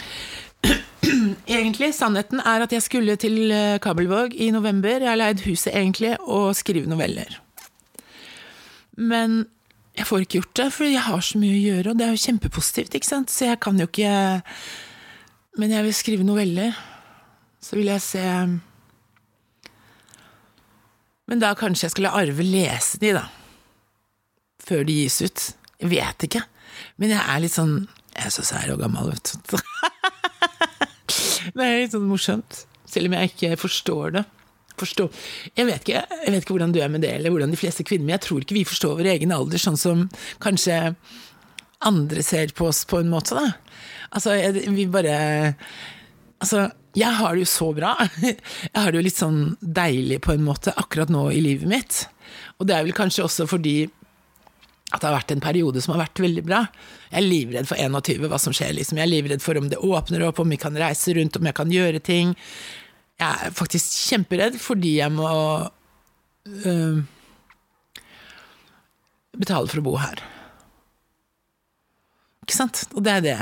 Egentlig, 1.47 1.93
sannheten 1.95 2.41
er 2.43 2.65
at 2.65 2.73
jeg 2.75 2.83
skulle 2.83 3.15
til 3.21 3.53
eh, 3.55 3.79
Kabelvåg 3.83 4.35
i 4.35 4.51
november. 4.51 4.99
Jeg 4.99 5.13
har 5.13 5.21
leid 5.21 5.45
huset 5.47 5.71
egentlig, 5.71 6.17
og 6.27 6.57
skrive 6.59 6.91
noveller. 6.91 7.39
Men 8.99 9.45
jeg 9.97 10.09
får 10.09 10.25
ikke 10.25 10.41
gjort 10.41 10.57
det, 10.59 10.67
for 10.75 10.89
jeg 10.89 11.05
har 11.07 11.23
så 11.23 11.39
mye 11.39 11.55
å 11.55 11.63
gjøre, 11.63 11.93
og 11.93 12.01
det 12.01 12.09
er 12.09 12.17
jo 12.17 12.25
kjempepositivt, 12.25 12.99
ikke 12.99 13.09
sant. 13.09 13.31
Så 13.31 13.47
jeg 13.53 13.61
kan 13.63 13.79
jo 13.79 13.87
ikke 13.87 14.43
Men 15.57 15.73
jeg 15.73 15.87
vil 15.87 15.95
skrive 15.97 16.27
noveller 16.27 16.75
så 17.67 17.79
vil 17.79 17.91
jeg 17.91 18.03
se 18.05 18.25
Men 21.27 21.41
da 21.43 21.55
kanskje 21.59 21.89
jeg 21.89 21.97
skulle 21.97 22.15
Arve 22.15 22.45
lese 22.47 23.01
de, 23.03 23.17
da. 23.17 23.25
Før 24.63 24.85
de 24.87 24.95
gis 25.01 25.19
ut. 25.25 25.47
Jeg 25.83 25.91
vet 25.91 26.27
ikke. 26.29 26.43
Men 27.01 27.15
jeg 27.15 27.23
er 27.23 27.43
litt 27.45 27.55
sånn 27.55 27.77
Jeg 28.17 28.29
er 28.29 28.33
så 28.33 28.45
sær 28.47 28.73
og 28.73 28.81
gammel, 28.81 29.11
vet 29.12 29.35
du. 29.35 29.59
det 31.57 31.67
er 31.67 31.83
litt 31.83 31.93
sånn 31.93 32.09
morsomt. 32.09 32.62
Selv 32.89 33.11
om 33.11 33.17
jeg 33.19 33.33
ikke 33.33 33.59
forstår 33.61 34.17
det. 34.17 34.25
Forstår. 34.81 35.12
Jeg, 35.57 35.67
vet 35.69 35.85
ikke, 35.85 36.01
jeg 36.05 36.33
vet 36.33 36.43
ikke 36.43 36.57
hvordan 36.57 36.73
du 36.75 36.81
er 36.85 36.91
med 36.93 37.05
det, 37.05 37.15
eller 37.17 37.33
hvordan 37.33 37.53
de 37.53 37.61
fleste 37.61 37.85
kvinner 37.87 38.05
Men 38.05 38.17
jeg 38.19 38.25
tror 38.27 38.43
ikke 38.45 38.59
vi 38.59 38.65
forstår 38.69 38.99
vår 38.99 39.11
egen 39.15 39.33
alder 39.33 39.61
sånn 39.61 39.79
som 39.81 40.03
kanskje 40.45 40.81
andre 41.87 42.25
ser 42.25 42.53
på 42.57 42.71
oss, 42.71 42.85
på 42.89 43.01
en 43.03 43.12
måte, 43.12 43.37
da. 43.37 43.53
Altså, 44.17 44.37
vi 44.73 44.89
bare 44.89 45.17
Altså, 46.41 46.67
jeg 46.97 47.17
har 47.17 47.33
det 47.33 47.45
jo 47.45 47.49
så 47.49 47.71
bra. 47.77 47.95
Jeg 48.21 48.77
har 48.77 48.93
det 48.93 48.99
jo 48.99 49.05
litt 49.07 49.21
sånn 49.21 49.41
deilig 49.61 50.19
på 50.25 50.35
en 50.35 50.45
måte 50.45 50.75
akkurat 50.77 51.09
nå 51.12 51.31
i 51.33 51.41
livet 51.45 51.69
mitt. 51.69 52.01
Og 52.61 52.69
det 52.69 52.77
er 52.77 52.85
vel 52.85 52.97
kanskje 52.97 53.25
også 53.25 53.47
fordi 53.49 53.87
at 54.97 55.05
det 55.05 55.11
har 55.11 55.19
vært 55.19 55.35
en 55.35 55.45
periode 55.45 55.83
som 55.85 55.95
har 55.95 56.05
vært 56.07 56.23
veldig 56.25 56.45
bra. 56.47 56.63
Jeg 57.11 57.21
er 57.21 57.27
livredd 57.27 57.69
for 57.69 57.81
21, 57.81 58.29
hva 58.33 58.41
som 58.43 58.55
skjer, 58.57 58.75
liksom. 58.79 59.01
Jeg 59.01 59.07
er 59.07 59.13
livredd 59.13 59.45
for 59.45 59.59
om 59.61 59.69
det 59.73 59.81
åpner 59.81 60.25
opp, 60.27 60.41
om 60.43 60.53
vi 60.53 60.61
kan 60.61 60.77
reise 60.79 61.15
rundt, 61.17 61.39
om 61.39 61.49
jeg 61.49 61.59
kan 61.59 61.73
gjøre 61.73 62.03
ting. 62.05 62.33
Jeg 63.21 63.49
er 63.49 63.53
faktisk 63.57 64.01
kjemperedd 64.11 64.59
fordi 64.61 64.97
jeg 64.99 65.13
må 65.15 65.29
øh, 66.69 66.99
betale 69.37 69.71
for 69.73 69.81
å 69.81 69.87
bo 69.87 69.95
her. 70.01 70.25
Ikke 72.47 72.59
sant? 72.59 72.85
Og 72.95 73.05
det 73.07 73.15
er 73.19 73.25
det. 73.25 73.39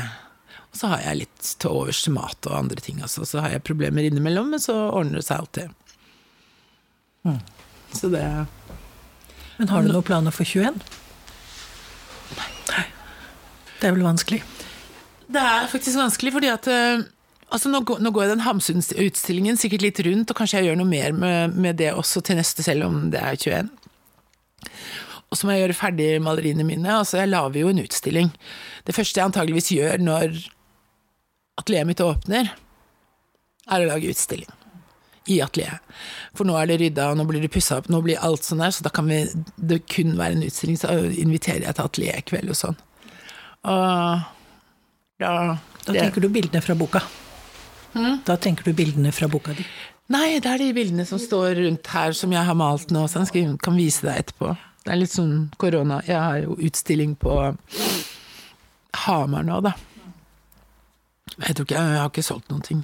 Og 0.75 0.79
så 0.81 0.91
har 0.91 1.03
jeg 1.05 1.25
litt 1.25 1.49
til 1.63 1.71
overs 1.71 2.01
til 2.03 2.15
mat 2.17 2.49
og 2.49 2.57
andre 2.57 2.83
ting. 2.83 3.03
Altså. 3.05 3.27
Så 3.29 3.43
har 3.45 3.53
jeg 3.53 3.67
problemer 3.67 4.07
innimellom, 4.07 4.55
men 4.55 4.63
så 4.63 4.75
ordner 4.89 5.21
det 5.21 5.27
seg 5.27 5.43
alltid. 5.43 5.75
Mm. 7.25 7.41
Så 7.95 8.11
det 8.11 8.25
Men 9.57 9.71
har 9.71 9.83
du 9.83 9.93
noen 9.93 10.07
planer 10.07 10.35
for 10.35 10.45
21? 10.49 10.81
Nei. 12.71 12.85
Det 13.81 13.89
er 13.89 13.97
vel 13.97 14.07
vanskelig? 14.07 14.41
Det 15.35 15.41
er 15.41 15.69
faktisk 15.73 15.99
vanskelig, 16.01 16.33
fordi 16.37 16.53
at 16.53 16.71
eh, 16.73 17.11
Altså, 17.55 17.69
nå, 17.71 17.85
går, 17.87 18.01
nå 18.03 18.11
går 18.11 18.33
den 18.33 18.41
Hamsun-utstillingen 18.43 19.59
sikkert 19.61 19.85
litt 19.85 19.99
rundt, 20.03 20.31
og 20.33 20.39
kanskje 20.39 20.59
jeg 20.59 20.71
gjør 20.71 20.79
noe 20.81 20.91
mer 20.91 21.13
med, 21.15 21.53
med, 21.55 21.77
det 21.79 21.93
også 21.93 22.23
til 22.25 22.39
neste, 22.41 22.65
selv 22.67 22.89
om 22.89 22.97
det 23.13 23.21
er 23.21 23.37
21. 23.39 23.69
Og 25.29 25.39
så 25.39 25.47
må 25.47 25.55
jeg 25.55 25.63
gjøre 25.63 25.77
ferdig 25.79 26.09
maleriene 26.25 26.67
mine. 26.67 26.89
Altså, 26.97 27.21
jeg 27.21 27.31
lager 27.31 27.61
jo 27.61 27.71
en 27.71 27.83
utstilling. 27.85 28.33
Det 28.89 28.97
første 28.97 29.21
jeg 29.21 29.29
antageligvis 29.29 29.71
gjør 29.77 30.03
når 30.03 30.41
atelieret 31.61 31.93
mitt 31.93 32.03
åpner, 32.03 32.51
er 33.71 33.85
å 33.85 33.89
lage 33.93 34.11
utstilling. 34.11 34.51
I 35.31 35.39
atelieret. 35.41 35.81
For 36.37 36.45
nå 36.45 36.57
er 36.61 36.69
det 36.69 36.81
rydda, 36.83 37.07
og 37.13 37.17
nå 37.17 37.25
blir 37.29 37.41
det 37.45 37.53
pussa 37.55 37.79
opp, 37.81 37.89
nå 37.89 38.03
blir 38.05 38.21
alt 38.21 38.45
sånn 38.45 38.61
der, 38.61 38.75
så 38.77 38.85
da 38.85 38.93
kan 38.93 39.09
vi, 39.09 39.23
det 39.57 39.81
kun 39.89 40.19
være 40.19 40.37
en 40.37 40.45
utstilling, 40.45 40.77
så 40.81 40.93
inviterer 41.09 41.65
jeg 41.65 41.79
til 41.79 41.87
atelierkveld 41.89 42.53
og 42.53 42.59
sånn. 42.61 42.77
Og 43.65 44.31
da 45.23 45.33
Da 45.85 45.93
tenker 45.93 46.21
du 46.25 46.29
bildene 46.33 46.61
fra 46.65 46.77
boka? 46.77 47.01
Hmm? 47.95 48.21
Da 48.27 48.37
tenker 48.37 48.65
du 48.69 48.73
bildene 48.77 49.13
fra 49.13 49.29
boka 49.31 49.55
di? 49.57 49.65
Nei, 50.13 50.39
det 50.45 50.51
er 50.51 50.61
de 50.61 50.73
bildene 50.77 51.05
som 51.09 51.21
står 51.21 51.55
rundt 51.63 51.89
her, 51.95 52.13
som 52.13 52.33
jeg 52.33 52.45
har 52.45 52.57
malt 52.59 52.91
nå, 52.93 53.07
så 53.09 53.25
jeg 53.33 53.57
kan 53.65 53.77
vise 53.79 54.05
deg 54.05 54.25
etterpå. 54.25 54.53
Det 54.85 54.93
er 54.93 55.01
litt 55.01 55.15
sånn 55.15 55.37
korona. 55.57 56.03
Jeg 56.05 56.21
har 56.21 56.43
jo 56.45 56.59
utstilling 56.61 57.15
på 57.17 57.33
Hamar 59.05 59.47
nå, 59.47 59.61
da. 59.65 59.73
Jeg 61.39 61.57
tror 61.57 61.65
ikke, 61.65 61.79
jeg 61.81 62.01
har 62.03 62.11
ikke 62.13 62.27
solgt 62.27 62.53
noen 62.53 62.67
ting. 62.67 62.83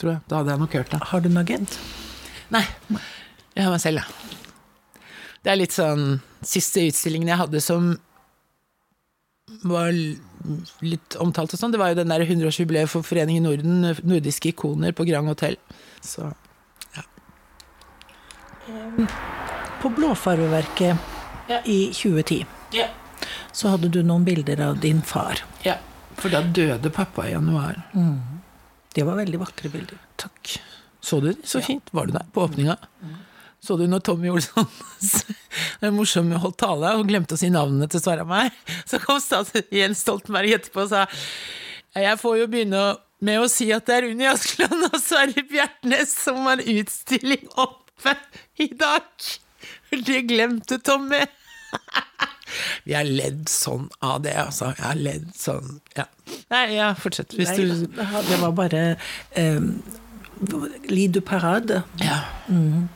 Tror 0.00 0.14
jeg. 0.14 0.22
Da 0.30 0.40
hadde 0.40 0.54
jeg 0.54 0.62
nok 0.62 0.76
hørt 0.78 0.92
det. 0.94 1.00
Har 1.10 1.20
du 1.22 1.28
en 1.28 1.40
agent? 1.42 1.78
Nei. 2.54 2.64
Jeg 3.54 3.66
har 3.66 3.74
meg 3.74 3.82
selv, 3.82 4.00
ja. 4.00 5.06
Det 5.40 5.52
er 5.52 5.58
litt 5.60 5.72
sånn 5.72 6.20
Siste 6.44 6.82
utstillingen 6.88 7.28
jeg 7.28 7.40
hadde 7.40 7.60
som 7.64 7.94
var 9.66 9.90
litt 9.92 11.16
omtalt 11.20 11.52
og 11.52 11.60
sånn, 11.60 11.72
det 11.74 11.80
var 11.80 11.92
jo 11.92 11.98
den 11.98 12.12
der 12.12 12.22
100-årsjubileet 12.24 12.88
for 12.88 13.04
Foreningen 13.04 13.44
Norden, 13.44 13.82
nordiske 14.06 14.52
ikoner, 14.52 14.94
på 14.96 15.04
Grand 15.08 15.28
Hotell. 15.28 15.58
Så 16.00 16.30
ja. 16.94 17.04
På 19.82 19.90
Blåfarveverket 19.96 21.50
ja. 21.50 21.60
i 21.64 21.90
2010 21.92 22.46
ja. 22.78 22.86
så 23.52 23.74
hadde 23.74 23.90
du 23.92 24.00
noen 24.06 24.24
bilder 24.24 24.62
av 24.70 24.80
din 24.80 25.02
far. 25.02 25.42
Ja. 25.66 25.76
For 26.20 26.32
da 26.32 26.44
døde 26.46 26.92
pappa 26.94 27.26
i 27.28 27.34
januar. 27.34 27.82
Mm. 27.92 28.39
Det 28.94 29.06
var 29.06 29.18
veldig 29.20 29.40
vakre 29.40 29.70
bilder. 29.72 29.98
Takk. 30.20 30.56
Så 31.00 31.20
du? 31.22 31.32
Så 31.44 31.62
fint. 31.64 31.92
Var 31.94 32.06
du 32.06 32.12
der 32.12 32.26
på 32.34 32.42
åpninga? 32.44 32.76
Mm. 33.02 33.18
Så 33.60 33.76
du 33.76 33.84
når 33.86 34.00
Tommy 34.00 34.30
Olsson 34.32 34.66
den 35.82 35.94
morsomme 35.94 36.38
holdt 36.40 36.58
tale 36.62 36.94
og 36.96 37.08
glemte 37.08 37.36
å 37.36 37.40
si 37.40 37.50
navnene 37.52 37.88
til 37.92 38.00
Sara 38.02 38.24
meg? 38.28 38.54
Så 38.88 39.00
kom 39.02 39.20
Jens 39.74 40.00
Stoltenberg 40.04 40.56
etterpå 40.56 40.86
og 40.86 40.92
sa 40.94 41.06
jeg 41.98 42.20
får 42.20 42.36
jo 42.38 42.46
begynne 42.50 42.82
med 43.26 43.42
å 43.42 43.48
si 43.50 43.66
at 43.74 43.88
det 43.88 43.96
er 43.96 44.06
Unni 44.12 44.28
Askeland 44.30 44.86
og 44.86 44.98
Sverre 45.02 45.42
Bjertnæs 45.50 46.12
som 46.22 46.38
har 46.46 46.62
utstilling 46.62 47.48
oppe 47.58 48.14
i 48.62 48.70
dag. 48.78 49.10
Det 50.06 50.22
glemte 50.30 50.78
Tommy. 50.86 51.20
Vi 52.84 52.94
har 52.96 53.08
ledd 53.08 53.48
sånn 53.50 53.88
av 54.04 54.22
det, 54.24 54.36
altså. 54.40 54.72
Jeg 54.76 54.86
har 54.86 55.00
ledd 55.00 55.28
sånn, 55.36 55.80
ja. 55.96 56.06
Nei, 56.52 56.64
ja, 56.76 56.92
fortsett. 56.98 57.34
Hvis 57.36 57.52
Nei, 57.52 57.66
du 57.66 58.00
det 58.30 58.38
var 58.40 58.54
bare 58.56 58.84
um, 59.36 59.74
Lied 60.88 61.12
du 61.16 61.20
parade. 61.20 61.82
Ja. 62.00 62.22
Mm. 62.48 62.88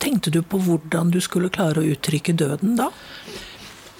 Tenkte 0.00 0.30
du 0.32 0.40
på 0.46 0.60
hvordan 0.62 1.10
du 1.12 1.20
skulle 1.22 1.50
klare 1.52 1.82
å 1.82 1.92
uttrykke 1.92 2.36
døden 2.38 2.76
da? 2.78 2.88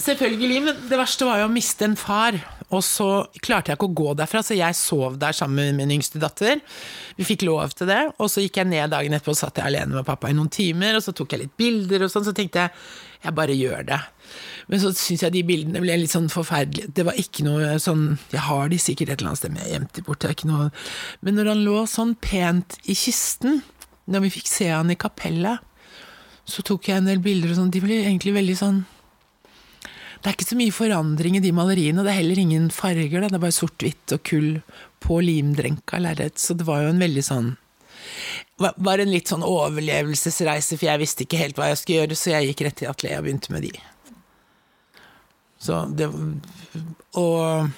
Selvfølgelig, 0.00 0.62
men 0.64 0.78
det 0.88 0.96
verste 0.96 1.26
var 1.28 1.42
jo 1.42 1.50
å 1.50 1.52
miste 1.52 1.84
en 1.84 1.98
far. 1.98 2.38
Og 2.70 2.84
så 2.86 3.08
klarte 3.42 3.72
jeg 3.72 3.78
ikke 3.78 3.88
å 3.90 3.98
gå 3.98 4.12
derfra, 4.18 4.44
så 4.46 4.54
jeg 4.54 4.78
sov 4.78 5.18
der 5.20 5.34
sammen 5.36 5.72
med 5.72 5.80
min 5.80 5.96
yngste 5.98 6.20
datter. 6.22 6.62
Vi 7.18 7.26
fikk 7.26 7.44
lov 7.48 7.74
til 7.76 7.90
det, 7.90 8.00
og 8.16 8.30
så 8.30 8.44
gikk 8.44 8.60
jeg 8.62 8.70
ned 8.70 8.94
dagen 8.94 9.16
etterpå 9.16 9.34
og 9.34 9.40
satt 9.40 9.58
jeg 9.58 9.66
alene 9.66 9.98
med 9.98 10.06
pappa 10.06 10.30
i 10.30 10.36
noen 10.36 10.52
timer, 10.54 10.96
og 10.96 11.04
så 11.04 11.14
tok 11.16 11.34
jeg 11.34 11.44
litt 11.44 11.56
bilder 11.58 12.06
og 12.06 12.12
sånn, 12.12 12.28
så 12.28 12.36
tenkte 12.36 12.64
jeg 12.64 12.72
jeg 13.20 13.36
bare 13.36 13.56
gjør 13.56 13.84
det. 13.88 13.98
Men 14.70 14.82
så 14.82 14.92
syns 14.96 15.24
jeg 15.24 15.34
de 15.34 15.42
bildene 15.46 15.82
ble 15.82 15.96
litt 16.00 16.12
sånn 16.12 16.30
forferdelige. 16.32 16.92
Det 16.96 17.04
var 17.08 17.18
ikke 17.18 17.44
noe 17.44 17.74
sånn 17.82 18.04
Jeg 18.30 18.44
har 18.46 18.70
de 18.70 18.78
sikkert 18.80 19.10
et 19.10 19.18
eller 19.18 19.32
annet 19.32 19.40
sted, 19.40 19.52
men 19.54 19.64
jeg 19.64 19.74
gjemte 19.74 19.96
de 19.98 20.04
bort. 20.06 20.20
Det 20.22 20.30
er 20.30 20.36
ikke 20.36 20.52
noe 20.52 20.68
Men 21.26 21.36
når 21.36 21.50
han 21.52 21.64
lå 21.66 21.82
sånn 21.90 22.14
pent 22.22 22.78
i 22.86 22.96
kisten, 22.96 23.60
når 24.10 24.24
vi 24.26 24.32
fikk 24.38 24.48
se 24.50 24.70
han 24.70 24.92
i 24.92 24.98
kapellet, 25.00 25.66
så 26.50 26.64
tok 26.66 26.88
jeg 26.88 27.02
en 27.02 27.10
del 27.10 27.20
bilder 27.22 27.52
og 27.52 27.60
sånn, 27.60 27.74
de 27.74 27.82
ble 27.84 28.00
egentlig 28.04 28.34
veldig 28.34 28.56
sånn 28.58 28.80
det 30.20 30.28
er 30.28 30.34
ikke 30.36 30.50
så 30.50 30.56
mye 30.58 30.72
forandring 30.76 31.36
i 31.38 31.40
de 31.40 31.50
maleriene, 31.56 32.02
det 32.04 32.10
er 32.12 32.18
heller 32.18 32.40
ingen 32.42 32.66
farger. 32.68 33.22
Da. 33.22 33.30
Det 33.30 33.38
er 33.38 33.40
bare 33.46 33.56
sort-hvitt 33.56 34.12
og 34.12 34.20
kull 34.28 34.50
på 35.00 35.16
limdrenka 35.24 35.96
lerret. 35.96 36.36
Så 36.36 36.52
det 36.52 36.66
var 36.68 36.82
jo 36.84 36.90
en 36.92 37.00
veldig 37.00 37.22
sånn 37.24 37.54
Var 38.60 39.02
en 39.02 39.12
litt 39.12 39.30
sånn 39.30 39.44
overlevelsesreise, 39.46 40.76
for 40.76 40.88
jeg 40.90 41.00
visste 41.00 41.24
ikke 41.24 41.40
helt 41.40 41.60
hva 41.60 41.70
jeg 41.70 41.80
skulle 41.80 42.02
gjøre, 42.02 42.18
så 42.18 42.34
jeg 42.34 42.50
gikk 42.50 42.64
rett 42.66 42.78
til 42.82 42.90
atelier 42.90 43.22
og 43.22 43.28
begynte 43.28 43.54
med 43.54 43.64
de. 43.64 43.72
Så 45.60 45.82
det 45.96 46.08
Og 47.20 47.70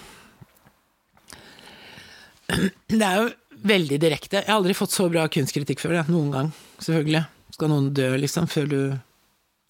Det 2.92 3.06
er 3.06 3.16
jo 3.22 3.30
veldig 3.62 3.98
direkte. 4.02 4.42
Jeg 4.42 4.50
har 4.50 4.58
aldri 4.58 4.74
fått 4.76 4.94
så 4.94 5.08
bra 5.10 5.24
kunstkritikk 5.30 5.82
før, 5.82 6.00
ja, 6.00 6.04
noen 6.10 6.30
gang. 6.34 6.52
Selvfølgelig. 6.82 7.24
Skal 7.54 7.70
noen 7.70 7.90
dø, 7.94 8.08
liksom, 8.20 8.48
før 8.50 8.70
du 8.70 8.80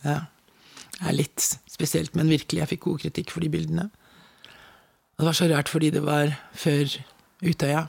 Ja. 0.02 0.20
Det 1.02 1.08
er 1.10 1.16
litt 1.18 1.44
spesielt, 1.66 2.14
men 2.14 2.28
virkelig, 2.30 2.60
jeg 2.60 2.70
fikk 2.70 2.84
god 2.84 3.00
kritikk 3.02 3.30
for 3.34 3.42
de 3.42 3.48
bildene. 3.50 3.88
Og 5.16 5.24
det 5.24 5.26
var 5.26 5.34
så 5.34 5.48
rart 5.50 5.70
fordi 5.70 5.90
det 5.90 6.02
var 6.04 6.30
før 6.54 6.92
Utøya. 7.42 7.88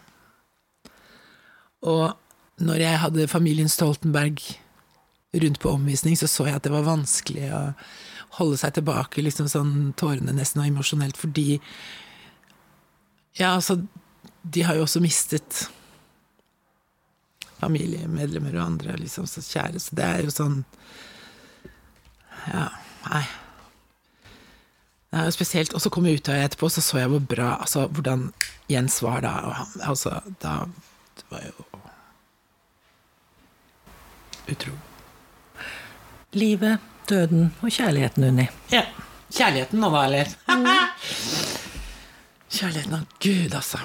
Og 1.85 2.17
når 2.61 2.83
jeg 2.83 3.01
hadde 3.01 3.27
familien 3.31 3.69
Stoltenberg 3.71 4.41
rundt 5.33 5.59
på 5.59 5.71
omvisning, 5.73 6.17
så 6.17 6.27
så 6.29 6.47
jeg 6.47 6.59
at 6.59 6.65
det 6.67 6.73
var 6.73 6.85
vanskelig 6.85 7.49
å 7.53 7.61
holde 8.37 8.57
seg 8.61 8.75
tilbake, 8.77 9.23
liksom 9.25 9.49
sånn 9.49 9.93
tårene 9.97 10.33
nesten 10.35 10.61
og 10.61 10.69
emosjonelt, 10.69 11.17
fordi 11.17 11.61
Ja, 13.33 13.55
altså, 13.55 13.79
de 14.43 14.61
har 14.61 14.77
jo 14.77 14.83
også 14.85 15.01
mistet 15.01 15.63
familiemedlemmer 17.63 18.57
og 18.57 18.65
andre 18.65 18.97
liksom 18.99 19.25
så 19.29 19.41
kjære, 19.41 19.81
så 19.81 19.95
det 19.97 20.09
er 20.09 20.27
jo 20.27 20.33
sånn 20.33 20.59
Ja, 22.43 22.67
nei. 23.07 23.23
Det 25.13 25.21
er 25.21 25.29
jo 25.29 25.35
spesielt. 25.35 25.73
Og 25.77 25.81
så 25.81 25.91
kom 25.93 26.07
jeg 26.09 26.19
ut 26.19 26.29
av 26.29 26.35
det 26.35 26.47
etterpå, 26.49 26.67
så 26.73 26.81
så 26.83 26.97
jeg 26.99 27.11
hvor 27.13 27.21
bra 27.21 27.53
Altså 27.61 27.85
hvordan 27.87 28.31
Jens 28.67 28.97
var 29.05 29.21
da. 29.23 29.33
Og 29.47 29.53
han, 29.59 29.73
altså, 29.93 30.17
da 30.41 30.65
Det 31.15 31.29
var 31.29 31.45
jo 31.45 31.82
Utrolig. 34.47 34.79
Livet, 36.33 36.79
døden 37.09 37.51
og 37.61 37.69
kjærligheten, 37.71 38.23
Unni. 38.27 38.47
Ja. 38.73 38.85
Kjærligheten 39.33 39.81
nå, 39.81 39.89
da, 39.93 40.05
eller? 40.07 40.31
Kjærligheten 42.53 42.95
av 42.97 43.05
Gud, 43.21 43.53
altså. 43.53 43.81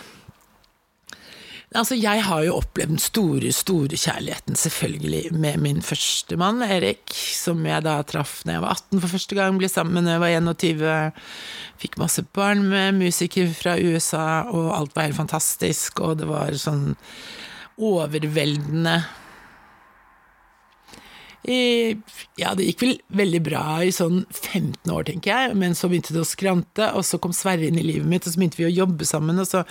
Altså, 1.76 1.98
jeg 2.00 2.22
har 2.24 2.44
jo 2.46 2.54
opplevd 2.56 2.94
den 2.94 3.00
store, 3.02 3.50
store 3.52 3.96
kjærligheten, 4.00 4.56
selvfølgelig, 4.56 5.34
med 5.36 5.58
min 5.60 5.82
første 5.84 6.38
mann, 6.40 6.62
Erik, 6.64 7.12
som 7.12 7.60
jeg 7.68 7.84
da 7.84 7.98
traff 8.08 8.40
da 8.48 8.56
jeg 8.56 8.64
var 8.64 8.80
18 8.80 9.02
for 9.02 9.12
første 9.12 9.36
gang, 9.36 9.58
ble 9.60 9.68
sammen 9.68 10.08
da 10.08 10.16
jeg 10.16 10.22
var 10.24 10.32
21, 10.32 11.12
fikk 11.84 11.98
masse 12.00 12.24
barn 12.32 12.64
med 12.70 12.96
musiker 12.96 13.52
fra 13.52 13.76
USA, 13.76 14.48
og 14.48 14.72
alt 14.78 14.96
var 14.96 15.10
helt 15.10 15.20
fantastisk, 15.20 16.00
og 16.00 16.22
det 16.22 16.30
var 16.30 16.56
sånn 16.56 16.94
overveldende 17.76 19.02
ja, 21.46 22.50
det 22.58 22.66
gikk 22.66 22.82
vel 22.82 22.96
veldig 23.20 23.40
bra 23.46 23.62
i 23.86 23.92
sånn 23.94 24.24
15 24.34 24.90
år, 24.92 25.04
tenker 25.06 25.30
jeg, 25.30 25.54
men 25.56 25.76
så 25.78 25.88
begynte 25.88 26.12
det 26.12 26.24
å 26.24 26.28
skrante, 26.28 26.90
og 26.98 27.06
så 27.06 27.20
kom 27.22 27.32
Sverre 27.36 27.68
inn 27.68 27.78
i 27.78 27.86
livet 27.86 28.08
mitt, 28.10 28.26
og 28.26 28.34
så 28.34 28.40
begynte 28.40 28.60
vi 28.60 28.66
å 28.66 28.74
jobbe 28.74 29.06
sammen, 29.08 29.38
og 29.38 29.46
så 29.48 29.62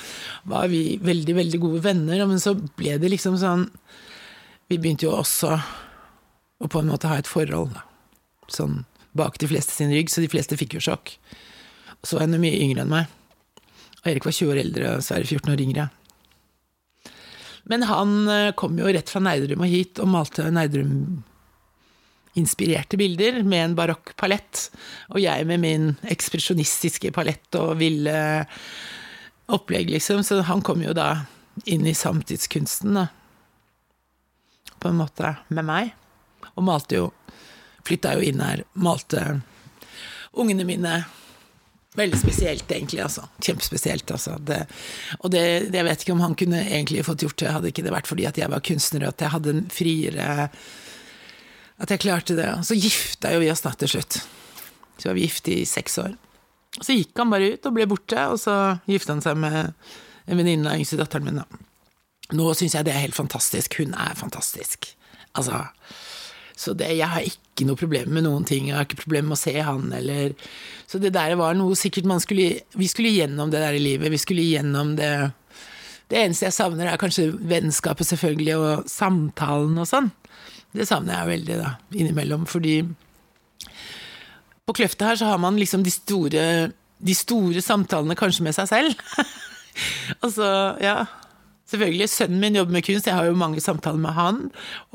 var 0.47 0.71
vi 0.71 0.97
veldig, 1.03 1.35
veldig 1.37 1.59
gode 1.61 1.83
venner, 1.83 2.23
men 2.29 2.41
så 2.41 2.55
ble 2.55 2.95
det 3.01 3.11
liksom 3.11 3.37
sånn 3.41 3.67
Vi 4.67 4.79
begynte 4.79 5.05
jo 5.05 5.13
også 5.15 5.53
å 6.59 6.67
på 6.67 6.81
en 6.81 6.89
måte 6.91 7.07
ha 7.07 7.19
et 7.19 7.29
forhold, 7.29 7.75
da. 7.77 7.85
Sånn 8.51 8.81
bak 9.15 9.37
de 9.39 9.47
fleste 9.47 9.71
sin 9.71 9.93
rygg, 9.93 10.09
så 10.11 10.23
de 10.23 10.31
fleste 10.31 10.57
fikk 10.59 10.75
jo 10.75 10.83
sjokk. 10.89 11.13
Og 12.01 12.09
så 12.09 12.17
var 12.17 12.25
han 12.25 12.35
mye 12.41 12.59
yngre 12.63 12.83
enn 12.83 12.91
meg. 12.91 13.13
Og 14.01 14.09
Erik 14.11 14.27
var 14.27 14.35
20 14.35 14.51
år 14.51 14.59
eldre, 14.65 14.91
og 14.97 15.05
Sverre 15.05 15.23
14 15.23 15.53
år 15.53 15.63
yngre. 15.63 15.87
Men 17.71 17.87
han 17.87 18.11
kom 18.59 18.75
jo 18.79 18.91
rett 18.91 19.11
fra 19.11 19.23
Nerdrum 19.23 19.63
og 19.63 19.71
hit, 19.71 20.01
og 20.03 20.11
malte 20.11 20.51
Nerdrum 20.51 21.23
inspirerte 22.37 22.99
bilder 22.99 23.41
med 23.43 23.63
en 23.63 23.75
barokk 23.77 24.13
palett, 24.19 24.67
og 25.11 25.21
jeg 25.23 25.47
med 25.49 25.63
min 25.63 25.89
ekspresjonistiske 26.07 27.11
palett 27.15 27.57
og 27.59 27.77
ville 27.81 28.17
opplegg, 29.47 29.89
liksom. 29.89 30.23
Så 30.23 30.41
han 30.47 30.63
kom 30.65 30.83
jo 30.83 30.95
da 30.97 31.25
inn 31.65 31.87
i 31.87 31.95
samtidskunsten, 31.97 32.97
da. 32.99 33.07
På 34.77 34.91
en 34.91 34.99
måte 34.99 35.33
med 35.49 35.65
meg. 35.65 35.93
Og 36.55 36.65
malte 36.67 37.01
jo 37.01 37.13
Flytta 37.87 38.17
jo 38.17 38.23
inn 38.27 38.41
her, 38.43 38.65
malte 38.83 39.21
ungene 40.35 40.65
mine. 40.67 40.97
Veldig 41.95 42.17
spesielt, 42.19 42.71
egentlig. 42.71 42.99
altså. 43.01 43.29
Kjempespesielt. 43.39 44.11
altså. 44.11 44.35
Det, 44.43 44.57
og 45.19 45.31
det, 45.31 45.43
det, 45.71 45.77
jeg 45.79 45.87
vet 45.87 46.03
ikke 46.03 46.15
om 46.17 46.25
han 46.25 46.35
kunne 46.35 46.65
egentlig 46.65 47.05
fått 47.07 47.23
gjort 47.23 47.39
det, 47.39 47.53
hadde 47.55 47.71
ikke 47.71 47.85
det 47.87 47.93
vært 47.95 48.09
fordi 48.11 48.27
at 48.27 48.37
jeg 48.37 48.51
var 48.51 48.65
kunstner 48.69 49.05
og 49.05 49.15
at 49.15 49.23
jeg 49.23 49.33
hadde 49.37 49.53
en 49.55 49.63
friere 49.71 50.27
at 51.77 51.93
jeg 51.93 52.01
klarte 52.01 52.37
det. 52.37 52.47
Og 52.57 52.65
så 52.65 52.77
gifta 52.77 53.33
jo 53.35 53.41
vi 53.43 53.51
oss 53.53 53.63
da 53.65 53.73
til 53.77 53.91
slutt. 53.95 54.19
Så 54.97 55.09
var 55.09 55.17
vi 55.17 55.27
gift 55.27 55.49
i 55.53 55.61
seks 55.69 55.99
år. 56.01 56.15
Så 56.81 56.93
gikk 56.93 57.17
han 57.17 57.31
bare 57.33 57.53
ut 57.53 57.65
og 57.65 57.73
ble 57.73 57.87
borte, 57.89 58.27
og 58.31 58.37
så 58.41 58.55
gifta 58.89 59.15
han 59.15 59.23
seg 59.25 59.37
med 59.41 59.73
en 60.27 60.37
venninne 60.39 60.69
av 60.69 60.81
yngste 60.81 60.99
datteren 60.99 61.25
min. 61.25 61.41
da. 61.41 61.63
Nå 62.35 62.51
syns 62.57 62.75
jeg 62.75 62.87
det 62.87 62.93
er 62.93 63.05
helt 63.05 63.17
fantastisk. 63.17 63.79
Hun 63.79 63.95
er 63.95 64.17
fantastisk. 64.19 64.89
Altså 65.37 65.67
Så 66.57 66.73
det, 66.73 66.89
jeg 66.97 67.07
har 67.07 67.21
ikke 67.21 67.67
noe 67.69 67.77
problem 67.77 68.09
med 68.09 68.25
noen 68.25 68.45
ting. 68.45 68.67
Jeg 68.67 68.75
har 68.75 68.87
ikke 68.87 69.03
problem 69.03 69.29
med 69.29 69.37
å 69.37 69.41
se 69.41 69.53
han, 69.61 69.91
eller 69.93 70.33
Så 70.87 70.97
det 70.99 71.13
der 71.13 71.35
var 71.37 71.53
noe 71.53 71.75
sikkert 71.77 72.09
man 72.09 72.19
skulle 72.19 72.61
Vi 72.73 72.87
skulle 72.87 73.13
gjennom 73.13 73.51
det 73.51 73.61
der 73.61 73.77
i 73.77 73.83
livet. 73.83 74.11
Vi 74.11 74.17
skulle 74.17 74.41
gjennom 74.41 74.95
det 74.97 75.31
Det 76.09 76.17
eneste 76.17 76.45
jeg 76.47 76.55
savner, 76.55 76.87
er 76.87 76.97
kanskje 76.97 77.33
vennskapet, 77.35 78.07
selvfølgelig, 78.07 78.55
og 78.55 78.85
samtalen 78.87 79.77
og 79.77 79.87
sånn. 79.89 80.07
Det 80.75 80.87
savner 80.87 81.21
jeg 81.21 81.31
veldig, 81.31 81.59
da, 81.61 81.75
innimellom, 81.95 82.47
fordi 82.49 82.81
på 84.67 84.75
Kløfta 84.75 85.11
her 85.11 85.19
så 85.19 85.29
har 85.31 85.39
man 85.39 85.55
liksom 85.59 85.85
de 85.85 85.93
store, 85.93 86.41
de 86.99 87.15
store 87.15 87.63
samtalene 87.63 88.17
kanskje 88.19 88.43
med 88.43 88.57
seg 88.57 88.67
selv. 88.71 88.99
altså, 90.23 90.49
ja 90.83 91.05
Selvfølgelig, 91.67 92.05
sønnen 92.07 92.39
min 92.39 92.55
jobber 92.55 92.77
med 92.77 92.83
kunst, 92.87 93.09
jeg 93.09 93.15
har 93.17 93.25
jo 93.27 93.35
mange 93.35 93.59
samtaler 93.59 93.99
med 93.99 94.15
han, 94.15 94.37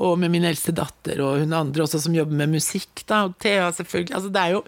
og 0.01 0.15
med 0.17 0.31
min 0.33 0.45
eldste 0.49 0.73
datter, 0.73 1.19
og 1.21 1.43
hun 1.43 1.53
andre 1.53 1.83
også 1.83 1.99
som 2.01 2.15
jobber 2.17 2.33
med 2.39 2.55
musikk, 2.55 3.03
da, 3.05 3.27
og 3.27 3.35
Thea, 3.43 3.67
selvfølgelig. 3.77 4.15
Altså, 4.17 4.31
det 4.33 4.41
er 4.41 4.55
jo 4.55 4.63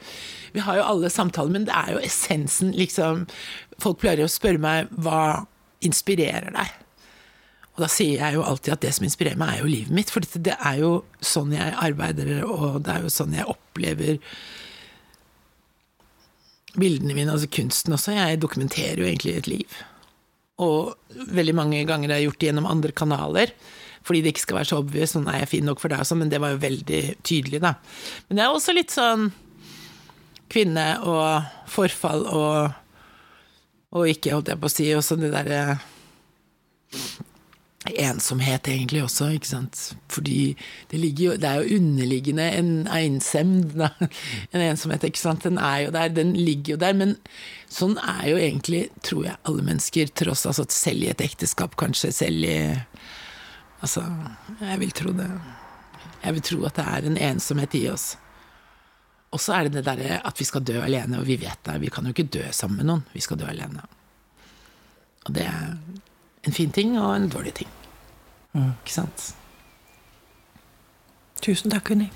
Vi 0.54 0.62
har 0.64 0.78
jo 0.78 0.84
alle 0.86 1.10
samtaler, 1.10 1.52
men 1.52 1.66
det 1.66 1.74
er 1.74 1.96
jo 1.96 2.04
essensen, 2.06 2.72
liksom 2.78 3.26
Folk 3.82 4.00
pleier 4.00 4.22
å 4.24 4.30
spørre 4.32 4.62
meg 4.62 4.94
hva 5.02 5.46
inspirerer 5.82 6.54
deg? 6.54 6.85
Og 7.76 7.84
da 7.84 7.90
sier 7.92 8.22
jeg 8.22 8.38
jo 8.38 8.44
alltid 8.48 8.74
at 8.74 8.84
det 8.86 8.94
som 8.96 9.06
inspirerer 9.08 9.40
meg, 9.40 9.58
er 9.58 9.64
jo 9.64 9.72
livet 9.72 9.96
mitt. 9.96 10.12
For 10.14 10.24
det 10.24 10.56
er 10.56 10.78
jo 10.80 10.92
sånn 11.20 11.52
jeg 11.56 11.74
arbeider, 11.76 12.38
og 12.48 12.80
det 12.86 12.94
er 12.94 13.04
jo 13.04 13.12
sånn 13.12 13.36
jeg 13.36 13.48
opplever 13.52 14.22
bildene 16.76 17.16
mine, 17.16 17.32
altså 17.32 17.50
kunsten 17.52 17.96
også. 17.96 18.16
Jeg 18.16 18.40
dokumenterer 18.44 19.04
jo 19.04 19.10
egentlig 19.10 19.36
et 19.40 19.50
liv. 19.52 19.76
Og 20.64 20.96
veldig 21.36 21.56
mange 21.56 21.82
ganger 21.88 22.14
har 22.14 22.22
jeg 22.22 22.30
gjort 22.30 22.40
det 22.40 22.50
gjennom 22.50 22.70
andre 22.72 22.96
kanaler. 22.96 23.52
fordi 24.06 24.22
det 24.22 24.36
ikke 24.36 24.44
skal 24.44 24.58
være 24.60 24.70
så 24.70 24.78
obvious, 24.84 25.16
sånn 25.16 25.26
er 25.32 25.40
jeg 25.42 25.50
fin 25.50 25.66
nok 25.66 25.80
for 25.82 25.90
deg, 25.90 26.04
også, 26.04 26.16
men 26.20 26.30
det 26.30 26.38
var 26.38 26.52
jo 26.54 26.62
veldig 26.62 27.02
tydelig, 27.26 27.58
da. 27.64 27.72
Men 28.28 28.38
det 28.38 28.44
er 28.44 28.54
også 28.54 28.76
litt 28.78 28.94
sånn 28.94 29.32
kvinne 30.54 30.84
og 31.02 31.48
forfall 31.74 32.28
og 32.30 32.82
og 33.96 34.10
ikke, 34.12 34.34
holdt 34.36 34.50
jeg 34.52 34.60
på 34.60 34.68
å 34.68 34.74
si, 34.74 34.86
og 34.92 35.04
sånn 35.08 35.24
det 35.24 35.32
derre 35.32 35.78
ensomhet, 37.86 38.68
egentlig, 38.68 39.04
også, 39.06 39.30
ikke 39.36 39.50
sant. 39.50 39.82
Fordi 40.12 40.56
det, 40.92 41.02
jo, 41.20 41.36
det 41.38 41.50
er 41.50 41.62
jo 41.62 41.78
underliggende 41.80 42.48
en 42.58 42.72
ensemd, 42.88 43.76
da. 43.80 43.92
En 44.56 44.64
ensomhet, 44.64 45.06
ikke 45.06 45.22
sant. 45.22 45.46
Den 45.46 45.60
er 45.62 45.86
jo 45.86 45.94
der, 45.96 46.10
den 46.14 46.34
ligger 46.38 46.76
jo 46.76 46.80
der. 46.82 46.98
Men 46.98 47.16
sånn 47.72 47.98
er 48.02 48.26
jo 48.32 48.40
egentlig, 48.42 48.88
tror 49.06 49.26
jeg, 49.28 49.38
alle 49.46 49.66
mennesker, 49.70 50.14
tross 50.18 50.46
altså 50.50 50.66
selv 50.74 51.06
i 51.06 51.12
et 51.14 51.26
ekteskap, 51.26 51.78
kanskje, 51.80 52.14
selv 52.16 52.50
i 52.50 52.58
Altså, 53.86 54.02
jeg 54.64 54.80
vil 54.82 54.94
tro 54.98 55.12
det. 55.14 55.28
Jeg 56.24 56.34
vil 56.34 56.44
tro 56.48 56.62
at 56.66 56.78
det 56.80 56.86
er 56.90 57.06
en 57.06 57.18
ensomhet 57.28 57.76
i 57.78 57.84
oss. 57.92 58.06
Og 59.36 59.42
så 59.44 59.58
er 59.58 59.68
det 59.68 59.76
det 59.76 59.84
derre 59.86 60.22
at 60.26 60.40
vi 60.40 60.48
skal 60.48 60.64
dø 60.66 60.80
alene, 60.82 61.20
og 61.20 61.28
vi 61.28 61.36
vet 61.38 61.60
det. 61.68 61.76
Vi 61.84 61.92
kan 61.94 62.08
jo 62.08 62.16
ikke 62.16 62.32
dø 62.38 62.46
sammen 62.56 62.80
med 62.80 62.90
noen. 62.90 63.04
Vi 63.14 63.22
skal 63.22 63.38
dø 63.38 63.46
alene. 63.52 63.84
Og 65.28 65.36
det 65.36 65.46
en 66.46 66.54
fin 66.54 66.72
ting 66.72 67.00
og 67.00 67.16
en 67.16 67.30
dårlig 67.30 67.54
ting. 67.54 67.70
Mm. 68.54 68.72
Ikke 68.84 68.94
sant? 68.94 69.36
Tusen 71.42 71.72
takk, 71.72 71.92
Unni. 71.92 72.10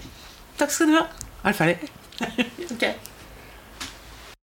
Takk 0.59 0.71
skal 0.71 0.88
du 0.88 0.97
ha. 0.97 1.05
Er 1.43 1.51
du 1.51 1.57
ferdig? 1.57 1.77
ok. 2.73 3.09